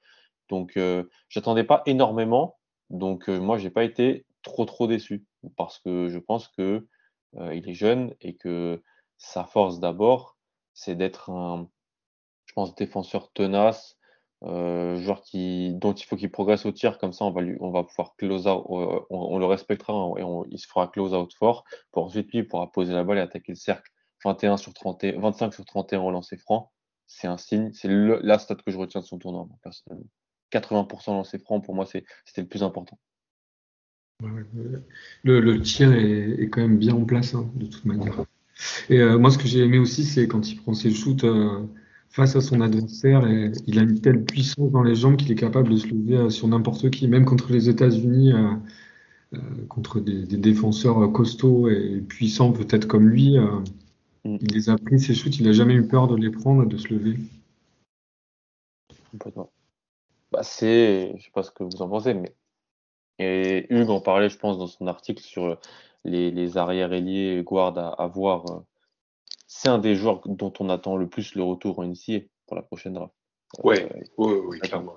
Donc, 0.48 0.78
euh, 0.78 1.04
j'attendais 1.28 1.66
pas 1.66 1.84
énormément. 1.86 2.58
Donc, 2.90 3.30
euh, 3.30 3.40
moi, 3.40 3.58
j'ai 3.58 3.70
pas 3.70 3.84
été 3.84 4.26
trop, 4.42 4.66
trop 4.66 4.88
déçu 4.88 5.26
parce 5.58 5.80
que 5.80 6.08
je 6.10 6.18
pense 6.18 6.48
que 6.48 6.88
euh, 7.36 7.54
il 7.54 7.70
est 7.70 7.74
jeune 7.74 8.16
et 8.22 8.36
que 8.36 8.82
sa 9.20 9.44
force 9.44 9.80
d'abord, 9.80 10.38
c'est 10.74 10.96
d'être 10.96 11.30
un, 11.30 11.70
je 12.46 12.54
pense, 12.54 12.74
défenseur 12.74 13.32
tenace, 13.34 14.00
euh, 14.44 14.96
joueur 14.96 15.22
qui, 15.22 15.74
dont 15.76 15.92
il 15.92 16.06
faut 16.06 16.16
qu'il 16.16 16.32
progresse 16.32 16.66
au 16.66 16.72
tir, 16.72 16.98
comme 16.98 17.12
ça 17.12 17.26
on 17.26 17.32
va, 17.32 17.42
lui, 17.42 17.58
on 17.60 17.72
va 17.72 17.84
pouvoir 17.84 18.16
close 18.16 18.48
out, 18.48 18.66
euh, 18.70 19.00
on, 19.10 19.38
le 19.38 19.46
respectera 19.46 19.94
et 20.18 20.24
on, 20.24 20.46
il 20.46 20.58
se 20.58 20.66
fera 20.66 20.88
close 20.88 21.14
out 21.14 21.34
fort 21.34 21.66
pour 21.92 22.06
ensuite 22.06 22.32
lui 22.32 22.40
il 22.40 22.48
pourra 22.48 22.72
poser 22.72 22.94
la 22.94 23.04
balle 23.04 23.18
et 23.18 23.22
attaquer 23.22 23.52
le 23.52 23.58
cercle. 23.58 23.92
21 24.24 24.58
sur 24.58 24.74
31, 24.74 25.20
25 25.20 25.54
sur 25.54 25.66
31 25.66 26.00
au 26.02 26.12
lancer 26.12 26.38
franc, 26.38 26.72
c'est 27.06 27.28
un 27.28 27.38
signe, 27.38 27.72
c'est 27.74 27.90
la 27.90 28.40
stat 28.40 28.56
que 28.56 28.72
je 28.72 28.78
retiens 28.78 29.02
de 29.02 29.06
son 29.06 29.20
tournoi 29.20 29.48
personnellement. 29.62 30.08
80% 30.54 31.12
lancer 31.12 31.40
franc 31.40 31.60
pour 31.60 31.76
moi 31.76 31.86
c'était 31.86 32.42
le 32.42 32.48
plus 32.48 32.64
important. 32.64 32.98
Le, 34.22 35.40
le, 35.40 35.62
tir 35.62 35.94
est, 35.94 36.42
est, 36.42 36.50
quand 36.50 36.62
même 36.62 36.78
bien 36.78 36.94
en 36.94 37.06
place 37.06 37.36
hein, 37.36 37.50
de 37.56 37.66
toute 37.66 37.86
manière. 37.86 38.26
Et 38.90 39.00
euh, 39.00 39.18
moi 39.18 39.32
ce 39.32 39.38
que 39.38 39.48
j'ai 39.48 39.60
aimé 39.60 39.78
aussi 39.78 40.04
c'est 40.04 40.28
quand 40.28 40.50
il 40.50 40.56
prend 40.58 40.74
ses 40.74 40.92
shoots 40.92 41.24
euh, 41.24 41.66
face 42.10 42.36
à 42.36 42.42
son 42.42 42.62
adversaire. 42.62 43.28
Et 43.28 43.52
il 43.68 43.80
a 43.80 43.84
une 43.84 44.02
telle 44.02 44.24
puissance 44.26 44.72
dans 44.72 44.84
les 44.84 44.96
jambes 44.96 45.18
qu'il 45.18 45.32
est 45.32 45.36
capable 45.36 45.70
de 45.70 45.78
se 45.78 45.88
lever 45.88 46.18
euh, 46.18 46.30
sur 46.30 46.48
n'importe 46.48 46.90
qui, 46.90 47.08
même 47.08 47.26
contre 47.26 47.52
les 47.52 47.70
États-Unis, 47.70 48.34
euh, 48.34 49.38
contre 49.68 50.00
des, 50.00 50.26
des, 50.26 50.38
défenseurs 50.38 51.12
costauds 51.12 51.70
et 51.70 52.02
puissants, 52.08 52.52
peut-être 52.52 52.88
comme 52.88 53.08
lui. 53.08 53.38
Mm. 54.26 54.38
Il 54.42 54.54
les 54.54 54.70
a 54.70 54.78
pris, 54.78 55.00
ses 55.00 55.14
shoots, 55.14 55.40
il 55.40 55.46
n'a 55.46 55.54
jamais 55.54 55.76
eu 55.76 55.88
peur 55.88 56.08
de 56.08 56.16
les 56.16 56.32
prendre, 56.32 56.66
de 56.66 56.78
se 56.78 56.88
lever. 56.90 57.18
Complètement. 59.12 59.52
Bah, 60.32 60.42
c'est, 60.44 61.14
je 61.18 61.24
sais 61.24 61.32
pas 61.32 61.44
ce 61.44 61.52
que 61.52 61.64
vous 61.64 61.82
en 61.82 61.90
pensez, 61.90 62.14
mais 62.14 62.34
et 63.20 63.68
Hugues 63.70 63.90
en 63.90 64.00
parlait, 64.00 64.30
je 64.30 64.38
pense, 64.38 64.58
dans 64.58 64.68
son 64.68 64.88
article 64.88 65.22
sur 65.22 65.60
les, 66.06 66.32
les 66.32 66.58
arrières 66.58 66.94
ailiers 66.94 67.44
guard 67.44 67.78
à, 67.78 67.90
à 68.02 68.08
voir 68.08 68.46
c'est 69.50 69.68
un 69.68 69.80
des 69.80 69.96
joueurs 69.96 70.22
dont 70.26 70.54
on 70.60 70.70
attend 70.70 70.96
le 70.96 71.10
plus 71.10 71.34
le 71.34 71.44
retour 71.44 71.80
en 71.80 71.84
NCA 71.84 72.20
pour 72.46 72.56
la 72.56 72.62
prochaine 72.62 72.94
draft. 72.94 73.14
Ouais, 73.64 73.84
euh, 73.84 74.04
oui, 74.18 74.34
oui, 74.46 74.60
clairement. 74.60 74.96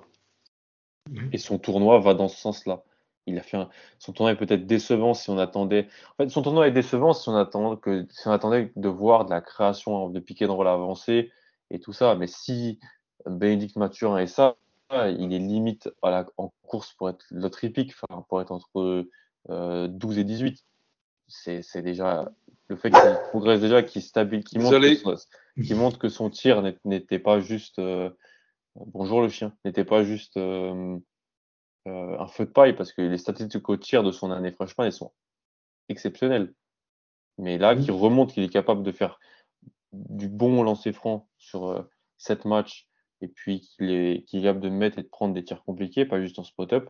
Et 1.31 1.39
son 1.39 1.57
tournoi 1.57 1.99
va 1.99 2.13
dans 2.13 2.27
ce 2.27 2.39
sens-là. 2.39 2.83
Il 3.25 3.37
a 3.39 3.41
fait 3.41 3.57
un... 3.57 3.69
Son 3.97 4.13
tournoi 4.13 4.33
est 4.33 4.37
peut-être 4.37 4.67
décevant 4.67 5.15
si 5.15 5.31
on 5.31 5.39
attendait. 5.39 5.87
En 6.11 6.23
fait, 6.23 6.29
son 6.29 6.43
tournoi 6.43 6.67
est 6.67 6.71
décevant 6.71 7.13
si 7.13 7.29
on 7.29 7.35
attendait 7.35 7.81
que 7.81 8.05
si 8.11 8.27
on 8.27 8.31
attendait 8.31 8.71
de 8.75 8.89
voir 8.89 9.25
de 9.25 9.31
la 9.31 9.41
création 9.41 10.09
de 10.09 10.19
piqué 10.19 10.45
dans 10.45 10.61
l'avancée 10.61 11.31
et 11.71 11.79
tout 11.79 11.93
ça. 11.93 12.13
Mais 12.13 12.27
si 12.27 12.79
Bénédicte 13.25 13.75
Mathurin 13.75 14.19
et 14.19 14.27
ça, 14.27 14.55
il 14.91 15.33
est 15.33 15.39
limite 15.39 15.89
à 16.03 16.11
la... 16.11 16.25
en 16.37 16.53
course 16.67 16.93
pour 16.93 17.09
être 17.09 17.25
l'autre 17.31 17.63
épique, 17.63 17.93
enfin, 18.07 18.21
pour 18.29 18.39
être 18.39 18.51
entre 18.51 19.07
euh, 19.49 19.87
12 19.87 20.19
et 20.19 20.23
18. 20.23 20.63
C'est 21.35 21.81
déjà 21.81 22.31
le 22.67 22.77
fait 22.77 22.91
qu'il 22.91 23.17
progresse 23.29 23.59
déjà, 23.59 23.81
qu'il 23.81 24.01
stabilise, 24.03 24.45
qu'il 24.45 24.61
montre, 25.75 25.97
que 25.97 26.07
son 26.07 26.29
tir 26.29 26.63
n'était 26.85 27.19
pas 27.19 27.39
juste 27.39 27.79
euh, 27.79 28.11
bonjour 28.75 29.19
le 29.19 29.29
chien, 29.29 29.51
n'était 29.65 29.83
pas 29.83 30.03
juste 30.03 30.37
euh, 30.37 30.97
euh, 31.87 32.19
un 32.19 32.27
feu 32.27 32.45
de 32.45 32.51
paille 32.51 32.75
parce 32.75 32.93
que 32.93 33.01
les 33.01 33.17
statistiques 33.17 33.67
au 33.67 33.77
tir 33.77 34.03
de 34.03 34.11
son 34.11 34.31
année 34.31 34.51
freshman 34.51 34.85
elles 34.85 34.93
sont 34.93 35.11
exceptionnelles. 35.89 36.53
Mais 37.39 37.57
là, 37.57 37.75
qu'il 37.75 37.91
remonte 37.91 38.31
qu'il 38.31 38.43
est 38.43 38.49
capable 38.49 38.83
de 38.83 38.91
faire 38.91 39.19
du 39.91 40.29
bon 40.29 40.61
lancer 40.61 40.93
franc 40.93 41.27
sur 41.37 41.83
sept 42.17 42.45
matchs 42.45 42.87
et 43.21 43.27
puis 43.27 43.61
qu'il 43.61 43.89
est, 43.91 44.23
qu'il 44.23 44.39
est 44.39 44.43
capable 44.43 44.63
de 44.63 44.69
mettre 44.69 44.99
et 44.99 45.03
de 45.03 45.07
prendre 45.07 45.33
des 45.33 45.43
tirs 45.43 45.63
compliqués, 45.63 46.05
pas 46.05 46.21
juste 46.21 46.37
en 46.37 46.43
spot-up 46.43 46.89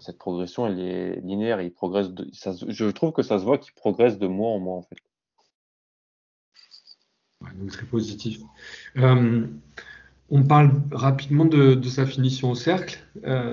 cette 0.00 0.18
progression, 0.18 0.66
elle 0.66 0.80
est 0.80 1.20
linéaire. 1.20 1.60
Il 1.60 1.72
progresse 1.72 2.10
de, 2.10 2.28
je 2.68 2.90
trouve 2.90 3.12
que 3.12 3.22
ça 3.22 3.38
se 3.38 3.44
voit 3.44 3.58
qu'il 3.58 3.72
progresse 3.74 4.18
de 4.18 4.26
mois 4.26 4.50
en 4.50 4.58
mois, 4.58 4.76
en 4.76 4.82
fait. 4.82 4.96
Positif. 7.90 8.40
Euh, 8.96 9.46
on 10.30 10.44
parle 10.44 10.80
rapidement 10.92 11.44
de, 11.44 11.80
sa 11.82 12.06
finition 12.06 12.50
au 12.50 12.54
cercle. 12.54 12.98
Euh, 13.24 13.50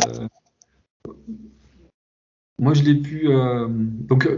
moi, 2.60 2.73
je 2.73 2.84
l'ai 2.84 2.95
pu. 2.95 3.30
Euh, 3.30 3.67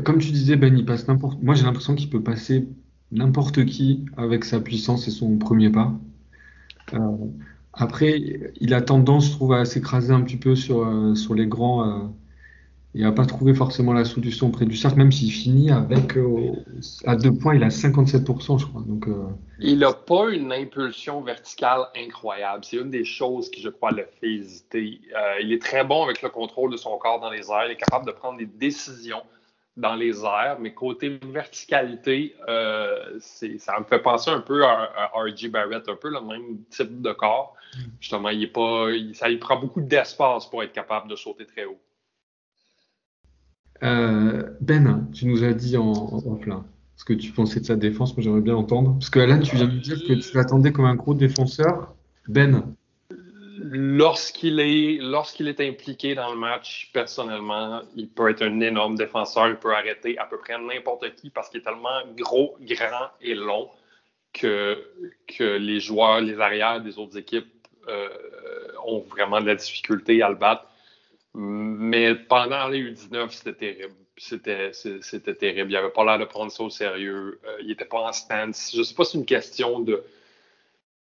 comme 0.04 0.20
tu 0.20 0.32
disais, 0.32 0.56
Ben, 0.56 0.78
il 0.78 0.86
passe 0.86 1.08
n'importe. 1.08 1.42
Moi, 1.42 1.56
j'ai 1.56 1.64
l'impression 1.64 1.96
qu'il 1.96 2.10
peut 2.10 2.24
passer 2.24 2.68
n'importe 3.12 3.66
qui 3.66 4.06
avec 4.16 4.46
sa 4.46 4.60
puissance 4.60 5.08
et 5.08 5.12
son 5.12 5.38
premier 5.38 5.70
pas. 5.70 5.94
Après, 7.73 8.21
il 8.60 8.73
a 8.73 8.81
tendance, 8.81 9.27
je 9.27 9.31
trouve, 9.31 9.53
à 9.53 9.65
s'écraser 9.65 10.13
un 10.13 10.21
petit 10.21 10.38
peu 10.38 10.55
sur, 10.55 10.86
euh, 10.86 11.15
sur 11.15 11.34
les 11.36 11.47
grands 11.47 11.88
euh, 11.88 12.03
et 12.93 13.05
à 13.05 13.13
pas 13.13 13.25
trouver 13.25 13.53
forcément 13.53 13.93
la 13.93 14.03
solution 14.03 14.51
près 14.51 14.65
du 14.65 14.75
cercle, 14.75 14.97
même 14.97 15.13
s'il 15.13 15.31
finit 15.31 15.71
avec 15.71 16.17
euh, 16.17 16.51
à 17.05 17.15
deux 17.15 17.31
points, 17.31 17.55
il 17.55 17.63
a 17.63 17.69
57%, 17.69 18.60
je 18.60 18.65
crois. 18.65 18.81
Donc, 18.86 19.07
il 19.60 19.79
n'a 19.79 19.93
pas 19.93 20.29
une 20.29 20.51
impulsion 20.51 21.21
verticale 21.21 21.84
incroyable. 21.95 22.65
C'est 22.65 22.77
une 22.77 22.89
des 22.89 23.05
choses 23.05 23.49
qui, 23.49 23.62
je 23.62 23.69
crois, 23.69 23.91
le 23.91 24.05
fait 24.19 24.27
hésiter. 24.27 24.99
Il 25.41 25.53
est 25.53 25.62
très 25.62 25.86
bon 25.86 26.03
avec 26.03 26.21
le 26.21 26.27
contrôle 26.27 26.71
de 26.71 26.77
son 26.77 26.97
corps 26.97 27.21
dans 27.21 27.29
les 27.29 27.49
airs. 27.49 27.67
Il 27.67 27.71
est 27.71 27.77
capable 27.77 28.05
de 28.05 28.12
prendre 28.12 28.38
des 28.38 28.45
décisions 28.45 29.23
dans 29.77 29.95
les 29.95 30.23
airs, 30.23 30.57
mais 30.60 30.73
côté 30.73 31.19
verticalité, 31.23 32.36
euh, 32.49 33.19
ça 33.19 33.79
me 33.79 33.86
fait 33.86 33.99
penser 33.99 34.29
un 34.29 34.41
peu 34.41 34.65
à, 34.65 34.91
à 34.95 35.12
R.J. 35.15 35.49
Barrett, 35.49 35.88
un 35.88 35.95
peu 35.95 36.10
le 36.10 36.21
même 36.21 36.63
type 36.69 37.01
de 37.01 37.12
corps. 37.13 37.55
Justement, 37.99 38.29
il 38.29 38.43
est 38.43 38.47
pas, 38.47 38.89
il, 38.91 39.15
ça 39.15 39.29
lui 39.29 39.38
prend 39.38 39.60
beaucoup 39.60 39.81
d'espace 39.81 40.45
pour 40.45 40.62
être 40.62 40.73
capable 40.73 41.10
de 41.10 41.15
sauter 41.15 41.45
très 41.45 41.65
haut. 41.65 41.79
Euh, 43.84 44.49
ben, 44.60 45.07
tu 45.13 45.25
nous 45.25 45.43
as 45.43 45.53
dit 45.53 45.77
en, 45.77 45.91
en 45.91 46.36
plein 46.36 46.65
ce 47.01 47.05
que 47.05 47.13
tu 47.13 47.31
pensais 47.31 47.60
de 47.60 47.65
sa 47.65 47.75
défense. 47.75 48.15
Moi, 48.15 48.23
j'aimerais 48.23 48.41
bien 48.41 48.55
entendre. 48.55 48.93
Parce 48.93 49.10
que 49.10 49.19
Alan, 49.19 49.39
tu 49.39 49.55
viens 49.55 49.67
de 49.67 49.79
dire 49.79 49.97
que 50.07 50.13
tu 50.13 50.38
l'attendais 50.38 50.71
comme 50.71 50.86
un 50.86 50.95
gros 50.95 51.15
défenseur. 51.15 51.95
Ben, 52.27 52.75
lorsqu'il 53.73 54.60
est, 54.60 54.97
lorsqu'il 55.01 55.47
est 55.47 55.62
impliqué 55.62 56.13
dans 56.13 56.34
le 56.34 56.38
match, 56.38 56.89
personnellement, 56.93 57.81
il 57.95 58.10
peut 58.10 58.29
être 58.29 58.41
un 58.41 58.60
énorme 58.60 58.95
défenseur. 58.95 59.47
Il 59.47 59.55
peut 59.55 59.73
arrêter 59.73 60.17
à 60.17 60.25
peu 60.25 60.38
près 60.38 60.57
n'importe 60.60 61.15
qui 61.15 61.29
parce 61.29 61.49
qu'il 61.49 61.62
est 61.62 61.63
tellement 61.63 62.01
gros, 62.17 62.57
grand 62.60 63.10
et 63.21 63.34
long 63.34 63.69
que, 64.34 64.86
que 65.25 65.55
les 65.55 65.79
joueurs, 65.79 66.19
les 66.19 66.38
arrières 66.41 66.81
des 66.81 66.99
autres 66.99 67.17
équipes 67.17 67.47
euh, 67.88 68.10
ont 68.86 68.99
vraiment 68.99 69.39
de 69.39 69.47
la 69.47 69.55
difficulté 69.55 70.21
à 70.21 70.27
le 70.27 70.36
battre. 70.36 70.65
Mais 71.34 72.13
pendant 72.13 72.67
les 72.67 72.91
U19, 72.91 73.29
c'était 73.29 73.53
terrible. 73.53 73.95
C'était, 74.17 75.36
terrible. 75.36 75.71
Il 75.71 75.73
n'avait 75.73 75.89
pas 75.89 76.03
l'air 76.03 76.19
de 76.19 76.25
prendre 76.25 76.51
ça 76.51 76.62
au 76.63 76.69
sérieux. 76.69 77.39
Euh, 77.45 77.57
il 77.62 77.67
n'était 77.67 77.86
pas 77.86 78.01
en 78.01 78.12
stance. 78.12 78.71
Je 78.73 78.79
ne 78.79 78.84
sais 78.84 78.93
pas 78.93 79.05
si 79.05 79.13
c'est 79.13 79.17
une 79.17 79.25
question 79.25 79.79
de, 79.79 80.03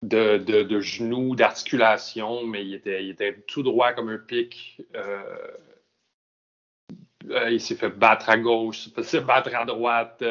de, 0.03 0.39
de, 0.39 0.81
genoux, 0.81 1.35
d'articulation, 1.35 2.45
mais 2.45 2.65
il 2.65 2.75
était, 2.75 3.05
il 3.05 3.11
était 3.11 3.35
tout 3.47 3.63
droit 3.63 3.93
comme 3.93 4.09
un 4.09 4.19
pic. 4.19 4.83
Euh, 4.95 5.23
euh, 7.31 7.51
il 7.51 7.61
s'est 7.61 7.75
fait 7.75 7.91
battre 7.91 8.31
à 8.31 8.39
gauche, 8.39 8.87
il 8.87 9.05
s'est 9.05 9.19
fait 9.19 9.25
battre 9.25 9.55
à 9.55 9.65
droite, 9.65 10.23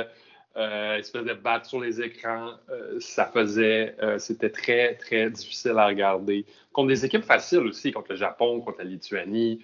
euh, 0.56 0.96
il 0.98 1.04
se 1.04 1.12
faisait 1.12 1.36
battre 1.36 1.68
sur 1.68 1.80
les 1.80 2.02
écrans. 2.02 2.52
Euh, 2.70 2.98
ça 3.00 3.26
faisait, 3.26 3.96
c'était 4.18 4.50
très, 4.50 4.96
très 4.96 5.30
difficile 5.30 5.78
à 5.78 5.88
regarder. 5.88 6.46
Contre 6.72 6.90
des 6.90 7.06
équipes 7.06 7.24
faciles 7.24 7.60
aussi, 7.60 7.92
contre 7.92 8.12
le 8.12 8.18
Japon, 8.18 8.62
contre 8.62 8.80
la 8.80 8.86
Lituanie. 8.86 9.64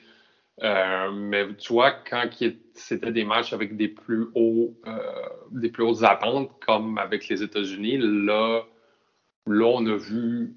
mais 0.62 1.48
tu 1.58 1.74
vois, 1.74 1.92
quand 1.92 2.30
c'était 2.74 3.12
des 3.12 3.24
matchs 3.24 3.54
avec 3.54 3.76
des 3.76 3.88
plus 3.88 4.28
hauts, 4.36 4.76
des 5.52 5.70
plus 5.70 5.84
hautes 5.84 6.04
attentes, 6.04 6.52
comme 6.60 6.98
avec 6.98 7.28
les 7.28 7.42
États-Unis, 7.42 7.98
là, 8.02 8.64
Là, 9.48 9.66
on 9.66 9.86
a 9.86 9.98
vu 9.98 10.56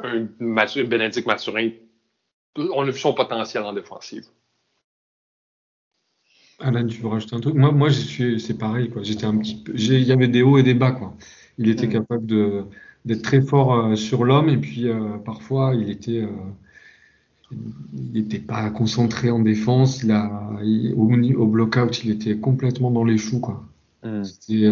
un 0.00 0.26
Bénédicte 0.84 1.26
Mathurin, 1.26 1.70
on 2.56 2.82
a 2.82 2.90
vu 2.90 2.98
son 2.98 3.14
potentiel 3.14 3.62
en 3.62 3.72
défensive. 3.72 4.24
Alan, 6.58 6.86
tu 6.86 7.00
veux 7.00 7.08
rajouter 7.08 7.36
un 7.36 7.40
truc? 7.40 7.54
Moi, 7.54 7.72
moi 7.72 7.88
c'est 7.90 8.58
pareil. 8.58 8.90
Quoi. 8.90 9.02
J'étais 9.02 9.24
un 9.24 9.36
petit 9.36 9.56
peu, 9.56 9.72
il 9.74 10.02
y 10.02 10.12
avait 10.12 10.28
des 10.28 10.42
hauts 10.42 10.58
et 10.58 10.62
des 10.62 10.74
bas. 10.74 10.92
Quoi. 10.92 11.14
Il 11.58 11.68
était 11.68 11.86
mm. 11.86 11.92
capable 11.92 12.26
de, 12.26 12.64
d'être 13.04 13.22
très 13.22 13.40
fort 13.40 13.74
euh, 13.74 13.96
sur 13.96 14.24
l'homme 14.24 14.48
et 14.48 14.58
puis 14.58 14.88
euh, 14.88 15.18
parfois 15.18 15.74
il 15.74 15.90
était, 15.90 16.22
euh, 16.22 16.28
il 17.50 18.12
n'était 18.12 18.38
pas 18.38 18.70
concentré 18.70 19.30
en 19.30 19.40
défense. 19.40 20.02
Il 20.02 20.12
a, 20.12 20.50
au, 20.94 21.10
au 21.12 21.46
block-out, 21.46 22.04
il 22.04 22.10
était 22.10 22.36
complètement 22.36 22.90
dans 22.90 23.04
les 23.04 23.18
choux. 23.18 23.40
Quoi. 23.40 23.64
Mm. 24.04 24.24
C'était, 24.24 24.70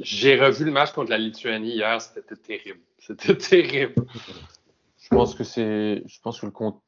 J'ai 0.00 0.38
revu 0.38 0.64
le 0.64 0.72
match 0.72 0.92
contre 0.92 1.10
la 1.10 1.18
Lituanie 1.18 1.74
hier, 1.74 2.00
c'était 2.00 2.36
terrible. 2.36 2.80
C'était 2.98 3.36
terrible. 3.36 3.94
Je 4.98 5.08
pense 5.08 5.34
que 5.34 5.44
c'est. 5.44 6.02
Je 6.06 6.20
pense 6.20 6.40
que 6.40 6.46
le 6.46 6.52
compte. 6.52 6.80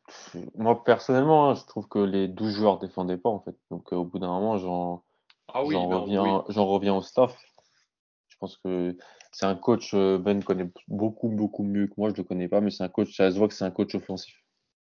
Moi, 0.55 0.83
personnellement, 0.85 1.51
hein, 1.51 1.55
je 1.55 1.65
trouve 1.67 1.89
que 1.89 1.99
les 1.99 2.29
12 2.29 2.55
joueurs 2.55 2.79
défendaient 2.79 3.19
pas, 3.19 3.29
en 3.29 3.41
fait. 3.41 3.57
Donc, 3.71 3.93
euh, 3.93 3.97
au 3.97 4.05
bout 4.05 4.19
d'un 4.19 4.29
moment, 4.29 4.57
j'en 4.57 5.05
ah 5.53 5.61
reviens, 5.61 6.45
reviens 6.49 6.95
au 6.95 7.03
staff. 7.03 7.37
Je 8.29 8.37
pense 8.39 8.57
que 8.59 8.97
c'est 9.33 9.47
un 9.47 9.57
coach. 9.57 9.93
Euh, 9.95 10.19
ben 10.19 10.43
connaît 10.43 10.71
beaucoup, 10.89 11.29
beaucoup 11.29 11.65
mieux 11.65 11.87
que 11.87 11.95
moi. 11.97 12.11
Je 12.11 12.17
le 12.17 12.23
connais 12.23 12.49
pas, 12.49 12.61
mais 12.61 12.71
c'est 12.71 12.85
un 12.85 12.89
coach. 12.89 13.15
Ça 13.17 13.31
se 13.31 13.37
voit 13.37 13.49
que 13.49 13.55
c'est 13.55 13.65
un 13.65 13.71
coach 13.71 13.95
offensif. 13.95 14.35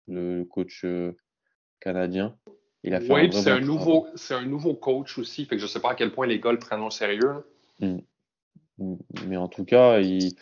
Le, 0.08 0.44
coach 0.44 0.84
euh, 0.84 1.16
canadien. 1.80 2.36
Il 2.84 2.94
a 2.94 3.02
fait 3.02 3.14
oui, 3.14 3.30
c'est 3.34 3.52
un, 3.52 3.60
nouveau, 3.60 4.08
c'est 4.16 4.34
un 4.34 4.46
nouveau 4.46 4.74
coach 4.74 5.18
aussi. 5.18 5.46
Fait 5.46 5.56
que 5.56 5.62
je 5.62 5.68
sais 5.68 5.82
pas 5.82 5.92
à 5.92 5.96
quel 5.96 6.14
point 6.14 6.28
les 6.28 6.40
gars 6.40 6.52
le 6.52 6.60
prennent 6.60 6.82
au 6.82 6.90
sérieux. 6.90 7.44
Hmm. 7.80 7.98
Mais 9.28 9.36
en 9.36 9.50
tout 9.50 9.66
cas, 9.66 10.00
il 10.00 10.34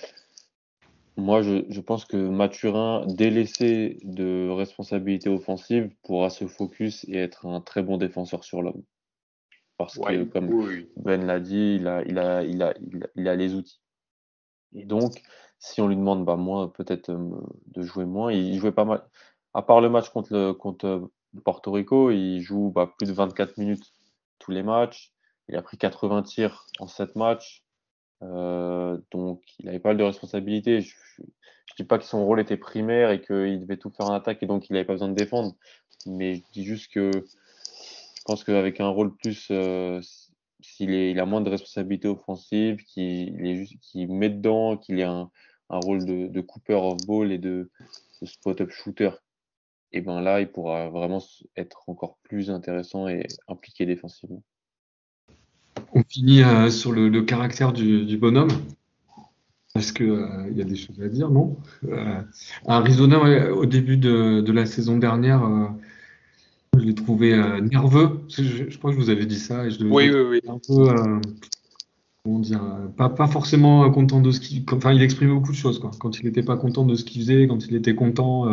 moi, 1.17 1.41
je, 1.41 1.81
pense 1.81 2.05
que 2.05 2.15
Mathurin, 2.15 3.03
délaissé 3.07 3.97
de 4.03 4.49
responsabilité 4.49 5.29
offensive, 5.29 5.89
pourra 6.03 6.29
se 6.29 6.45
focus 6.45 7.05
et 7.09 7.17
être 7.17 7.47
un 7.47 7.59
très 7.59 7.81
bon 7.81 7.97
défenseur 7.97 8.43
sur 8.43 8.61
l'homme. 8.61 8.83
Parce 9.77 9.97
que, 9.97 10.23
comme 10.25 10.85
Ben 10.95 11.25
l'a 11.25 11.39
dit, 11.39 11.77
il 11.79 11.87
a, 11.87 12.03
il, 12.03 12.19
a, 12.19 12.43
il, 12.43 12.61
a, 12.61 12.73
il, 13.15 13.27
a, 13.27 13.35
les 13.35 13.55
outils. 13.55 13.81
Et 14.75 14.85
donc, 14.85 15.23
si 15.57 15.81
on 15.81 15.87
lui 15.87 15.95
demande, 15.95 16.23
bah, 16.23 16.35
moi, 16.35 16.71
peut-être 16.71 17.09
euh, 17.09 17.41
de 17.65 17.81
jouer 17.81 18.05
moins, 18.05 18.31
il 18.31 18.59
jouait 18.59 18.71
pas 18.71 18.85
mal. 18.85 19.03
À 19.55 19.63
part 19.63 19.81
le 19.81 19.89
match 19.89 20.09
contre, 20.09 20.33
le, 20.33 20.53
contre 20.53 20.85
euh, 20.85 21.11
Porto 21.41 21.71
Rico, 21.71 22.11
il 22.11 22.41
joue 22.41 22.71
bah, 22.71 22.93
plus 22.97 23.07
de 23.07 23.13
24 23.13 23.57
minutes 23.57 23.93
tous 24.39 24.51
les 24.51 24.63
matchs. 24.63 25.11
Il 25.49 25.55
a 25.55 25.61
pris 25.61 25.77
80 25.77 26.23
tirs 26.23 26.65
en 26.79 26.87
7 26.87 27.15
matchs. 27.15 27.63
Euh, 28.23 28.97
donc, 29.11 29.41
il 29.59 29.69
avait 29.69 29.79
pas 29.79 29.89
mal 29.89 29.97
de 29.97 30.03
responsabilités. 30.03 30.81
Je, 30.81 30.95
ne 31.19 31.25
dis 31.77 31.83
pas 31.83 31.97
que 31.97 32.05
son 32.05 32.25
rôle 32.25 32.39
était 32.39 32.57
primaire 32.57 33.11
et 33.11 33.21
qu'il 33.21 33.59
devait 33.59 33.77
tout 33.77 33.91
faire 33.91 34.07
en 34.07 34.13
attaque 34.13 34.41
et 34.41 34.47
donc 34.47 34.69
il 34.69 34.73
n'avait 34.73 34.85
pas 34.85 34.93
besoin 34.93 35.09
de 35.09 35.15
défendre. 35.15 35.55
Mais 36.05 36.35
je 36.35 36.41
dis 36.53 36.63
juste 36.63 36.91
que 36.91 37.11
je 37.13 38.21
pense 38.25 38.43
qu'avec 38.43 38.79
un 38.79 38.89
rôle 38.89 39.15
plus, 39.15 39.47
euh, 39.51 40.01
s'il 40.61 40.91
il 40.91 41.19
a 41.19 41.25
moins 41.25 41.41
de 41.41 41.49
responsabilités 41.49 42.07
offensives, 42.07 42.77
qu'il 42.83 43.67
qui 43.81 44.07
met 44.07 44.29
dedans, 44.29 44.77
qu'il 44.77 44.99
ait 44.99 45.03
un, 45.03 45.29
rôle 45.69 46.05
de, 46.05 46.27
de, 46.27 46.41
cooper 46.41 46.73
of 46.73 46.97
ball 47.05 47.31
et 47.31 47.37
de, 47.37 47.69
de 48.21 48.25
spot-up 48.25 48.69
shooter, 48.71 49.11
et 49.93 50.01
ben 50.01 50.21
là, 50.21 50.41
il 50.41 50.47
pourra 50.47 50.89
vraiment 50.89 51.21
être 51.55 51.83
encore 51.87 52.17
plus 52.23 52.49
intéressant 52.49 53.07
et 53.07 53.25
impliqué 53.47 53.85
défensivement. 53.85 54.43
On 55.93 56.03
finit 56.03 56.43
euh, 56.43 56.69
sur 56.69 56.91
le, 56.91 57.21
caractère 57.21 57.71
du, 57.71 58.17
bonhomme. 58.17 58.51
Parce 59.73 59.91
qu'il 59.91 60.09
euh, 60.09 60.51
y 60.55 60.61
a 60.61 60.65
des 60.65 60.75
choses 60.75 61.01
à 61.01 61.07
dire, 61.07 61.29
non? 61.29 61.55
Euh, 61.87 62.21
Arizona, 62.65 63.51
au 63.51 63.65
début 63.65 63.97
de, 63.97 64.51
la 64.51 64.65
saison 64.65 64.97
dernière, 64.97 65.47
je 66.75 66.83
l'ai 66.83 66.95
trouvé 66.95 67.37
nerveux. 67.61 68.21
Je, 68.29 68.75
crois 68.77 68.91
que 68.91 68.97
je 68.97 69.01
vous 69.01 69.09
avais 69.09 69.25
dit 69.25 69.39
ça. 69.39 69.65
Et 69.65 69.71
je 69.71 69.83
oui, 69.85 70.09
oui, 70.09 70.21
oui. 70.29 70.41
Un 70.47 70.59
peu, 70.67 71.21
comment 72.23 72.39
dire, 72.39 72.61
pas, 72.97 73.09
pas 73.09 73.27
forcément 73.27 73.89
content 73.91 74.19
de 74.19 74.31
ce 74.31 74.39
qu'il. 74.39 74.63
Enfin, 74.71 74.91
il 74.91 75.01
exprimait 75.01 75.33
beaucoup 75.33 75.51
de 75.51 75.57
choses. 75.57 75.79
Quoi. 75.79 75.91
Quand 75.99 76.19
il 76.19 76.25
n'était 76.25 76.43
pas 76.43 76.57
content 76.57 76.83
de 76.83 76.95
ce 76.95 77.05
qu'il 77.05 77.21
faisait, 77.21 77.47
quand 77.47 77.67
il 77.67 77.75
était 77.75 77.95
content, 77.95 78.47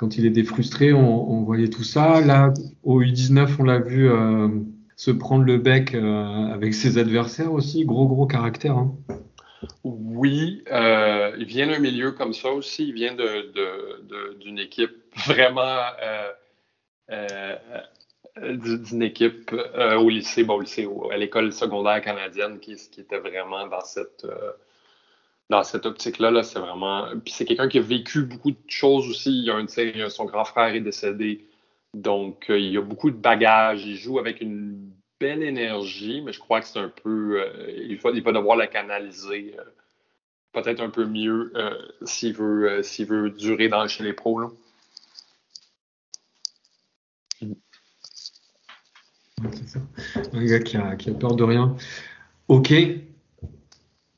quand 0.00 0.16
il 0.16 0.24
était 0.24 0.44
frustré, 0.44 0.94
on, 0.94 1.42
voyait 1.42 1.68
tout 1.68 1.84
ça. 1.84 2.22
Là, 2.22 2.54
au 2.82 3.02
U19, 3.02 3.56
on 3.58 3.64
l'a 3.64 3.78
vu 3.80 4.08
se 4.96 5.10
prendre 5.10 5.44
le 5.44 5.56
bec 5.56 5.94
euh, 5.94 6.52
avec 6.52 6.74
ses 6.74 6.96
adversaires 6.98 7.54
aussi. 7.54 7.86
Gros, 7.86 8.06
gros 8.06 8.26
caractère. 8.26 8.76
Hein. 8.76 8.94
Oui, 9.84 10.64
euh, 10.72 11.34
il 11.38 11.44
vient 11.46 11.66
d'un 11.66 11.78
milieu 11.78 12.12
comme 12.12 12.34
ça 12.34 12.50
aussi. 12.50 12.88
Il 12.88 12.92
vient 12.92 13.14
d'une 14.40 14.58
équipe 14.58 14.96
vraiment. 15.26 15.80
Euh, 17.10 17.56
d'une 18.38 19.02
équipe 19.02 19.52
au 19.52 20.08
lycée, 20.08 20.44
au 20.44 20.60
lycée, 20.60 20.88
à 21.12 21.16
l'école 21.18 21.52
secondaire 21.52 22.00
canadienne 22.00 22.58
qui, 22.58 22.72
était 22.72 23.18
vraiment 23.18 23.66
dans 23.66 23.80
cette, 23.80 24.26
dans 25.50 25.62
cette 25.64 25.84
optique-là. 25.84 26.30
-là, 26.30 26.42
c'est 26.42 26.58
vraiment. 26.58 27.08
Puis 27.24 27.34
c'est 27.34 27.44
quelqu'un 27.44 27.68
qui 27.68 27.78
a 27.78 27.82
vécu 27.82 28.22
beaucoup 28.22 28.52
de 28.52 28.56
choses 28.68 29.08
aussi. 29.10 29.30
Il 29.42 29.50
a 29.50 29.58
une, 29.60 30.08
son 30.08 30.24
grand 30.24 30.44
frère 30.44 30.74
est 30.74 30.80
décédé. 30.80 31.46
Donc, 31.94 32.46
il 32.48 32.70
y 32.70 32.78
a 32.78 32.82
beaucoup 32.82 33.10
de 33.10 33.16
bagages. 33.16 33.84
Il 33.84 33.96
joue 33.96 34.18
avec 34.18 34.40
une 34.40 34.90
belle 35.20 35.42
énergie, 35.42 36.22
mais 36.22 36.32
je 36.32 36.40
crois 36.40 36.60
que 36.60 36.66
c'est 36.66 36.78
un 36.78 36.88
peu. 36.88 37.42
Euh, 37.42 37.70
il, 37.76 37.98
va, 37.98 38.10
il, 38.10 38.22
devoir 38.22 38.56
la 38.56 38.66
canaliser 38.66 39.54
euh, 39.58 39.64
peut-être 40.52 40.80
un 40.80 40.90
peu 40.90 41.04
mieux 41.04 41.52
euh, 41.56 41.76
s'il 42.04 42.34
veut, 42.34 42.80
veut 42.80 43.30
durer 43.30 43.68
dans, 43.68 43.86
chez 43.86 44.02
les 44.02 44.14
pros. 44.14 44.40
Là. 44.40 44.48
Un 50.32 50.44
gars 50.44 50.60
qui 50.60 50.76
a, 50.76 50.96
qui 50.96 51.10
a, 51.10 51.14
peur 51.14 51.34
de 51.34 51.44
rien. 51.44 51.76
Ok. 52.48 52.72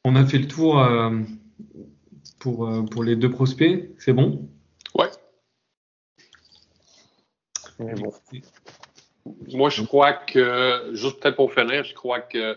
On 0.05 0.17
a 0.17 0.25
fait 0.25 0.39
le 0.39 0.49
tour 0.49 0.85
pour, 2.41 2.71
pour 2.91 3.05
les 3.05 3.17
deux 3.17 3.31
prospects. 3.31 3.91
C'est 3.99 4.13
bon? 4.13 4.49
Ouais. 4.95 5.11
Mais 7.79 7.95
bon. 7.95 8.13
Moi, 9.53 9.71
je 9.71 9.83
crois 9.83 10.13
que, 10.13 10.91
juste 10.93 11.21
peut-être 11.21 11.37
pour 11.37 11.53
finir, 11.53 11.85
je 11.85 11.95
crois 11.95 12.21
que 12.21 12.57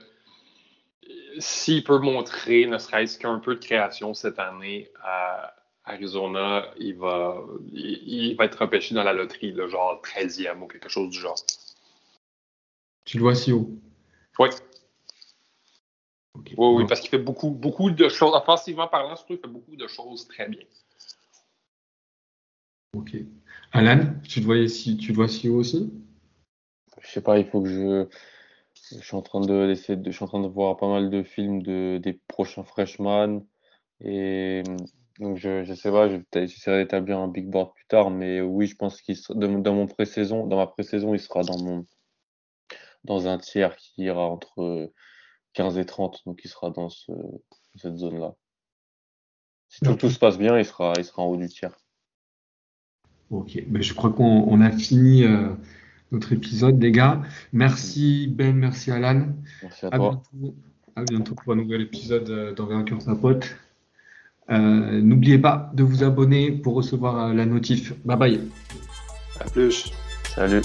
s'il 1.39 1.83
peut 1.83 1.99
montrer 1.99 2.65
ne 2.65 2.77
serait-ce 2.77 3.19
qu'un 3.19 3.39
peu 3.39 3.55
de 3.55 3.59
création 3.59 4.13
cette 4.13 4.39
année 4.39 4.89
à 5.03 5.53
Arizona, 5.83 6.65
il 6.79 6.95
va, 6.95 7.43
il, 7.71 8.35
va 8.35 8.45
être 8.45 8.61
empêché 8.61 8.95
dans 8.95 9.03
la 9.03 9.13
loterie, 9.13 9.51
le 9.51 9.67
genre 9.67 10.01
13e 10.03 10.61
ou 10.61 10.67
quelque 10.67 10.89
chose 10.89 11.09
du 11.09 11.19
genre. 11.19 11.35
Tu 13.03 13.17
le 13.17 13.23
vois 13.23 13.35
si 13.35 13.51
haut? 13.51 13.69
Oui. 14.39 14.49
Oui, 16.57 16.67
oui, 16.75 16.85
parce 16.87 17.01
qu'il 17.01 17.09
fait 17.09 17.17
beaucoup, 17.17 17.49
beaucoup 17.49 17.89
de 17.89 18.09
choses. 18.09 18.33
Offensivement 18.33 18.87
parlant, 18.87 19.15
surtout, 19.15 19.33
il 19.33 19.39
fait 19.39 19.47
beaucoup 19.47 19.75
de 19.75 19.87
choses 19.87 20.27
très 20.27 20.47
bien. 20.47 20.61
Ok. 22.95 23.15
Alan, 23.71 24.13
tu 24.23 24.39
te, 24.39 24.45
voyais 24.45 24.67
si, 24.67 24.97
tu 24.97 25.11
vois 25.11 25.27
si 25.27 25.49
haut 25.49 25.57
aussi? 25.57 25.91
je 27.01 27.11
sais 27.11 27.21
pas, 27.21 27.37
il 27.39 27.45
faut 27.45 27.61
que 27.61 27.69
je. 27.69 28.07
Je 28.91 29.03
suis 29.03 29.15
en 29.15 29.21
train 29.21 29.41
de, 29.41 29.73
de, 29.95 30.11
je 30.11 30.15
suis 30.15 30.23
en 30.23 30.27
train 30.27 30.41
de 30.41 30.47
voir 30.47 30.77
pas 30.77 30.87
mal 30.87 31.09
de 31.09 31.23
films 31.23 31.63
de, 31.63 31.97
des 31.97 32.13
prochains 32.27 32.63
freshman. 32.63 33.41
Et 34.01 34.61
donc, 35.19 35.37
je, 35.37 35.63
je 35.63 35.73
sais 35.73 35.91
pas, 35.91 36.09
j'essaierai 36.09 36.83
d'établir 36.83 37.19
un 37.19 37.27
big 37.27 37.49
board 37.49 37.73
plus 37.73 37.85
tard. 37.87 38.11
Mais 38.11 38.41
oui, 38.41 38.67
je 38.67 38.75
pense 38.75 39.01
qu'il 39.01 39.17
dans, 39.29 39.73
mon 39.73 39.87
pré-saison, 39.87 40.45
dans 40.45 40.57
ma 40.57 40.67
pré-saison, 40.67 41.13
il 41.13 41.19
sera 41.19 41.41
dans 41.43 41.57
mon, 41.57 41.85
dans 43.05 43.27
un 43.27 43.37
tiers 43.37 43.75
qui 43.77 44.03
ira 44.03 44.27
entre 44.27 44.91
15 45.55 45.77
et 45.77 45.85
30. 45.85 46.21
Donc, 46.25 46.41
il 46.43 46.47
sera 46.47 46.69
dans 46.69 46.89
ce, 46.89 47.11
cette 47.75 47.97
zone-là. 47.97 48.35
Si 49.69 49.83
tout, 49.83 49.95
tout, 49.95 50.09
se 50.09 50.19
passe 50.19 50.37
bien, 50.37 50.57
il 50.57 50.65
sera, 50.65 50.93
il 50.97 51.03
sera 51.03 51.23
en 51.23 51.25
haut 51.25 51.37
du 51.37 51.49
tiers. 51.49 51.75
Ok, 53.31 53.61
mais 53.67 53.81
je 53.81 53.93
crois 53.93 54.11
qu'on 54.11 54.61
a 54.61 54.71
fini. 54.71 55.23
Euh, 55.23 55.49
notre 56.11 56.33
épisode, 56.33 56.81
les 56.81 56.91
gars. 56.91 57.21
Merci 57.53 58.27
Ben, 58.27 58.55
merci 58.55 58.91
Alan. 58.91 59.27
Merci 59.61 59.85
à, 59.85 59.91
toi. 59.91 60.21
Bientôt, 60.33 60.55
à 60.95 61.03
bientôt 61.03 61.35
pour 61.35 61.53
un 61.53 61.57
nouvel 61.57 61.81
épisode 61.81 62.29
euh, 62.29 62.53
d'Envergure 62.53 63.01
sa 63.01 63.15
pote. 63.15 63.55
Euh, 64.49 65.01
N'oubliez 65.01 65.39
pas 65.39 65.71
de 65.73 65.83
vous 65.83 66.03
abonner 66.03 66.51
pour 66.51 66.75
recevoir 66.75 67.27
euh, 67.27 67.33
la 67.33 67.45
notif. 67.45 67.93
Bye 68.05 68.17
bye. 68.17 68.41
À 69.39 69.45
plus. 69.45 69.91
Salut. 70.35 70.61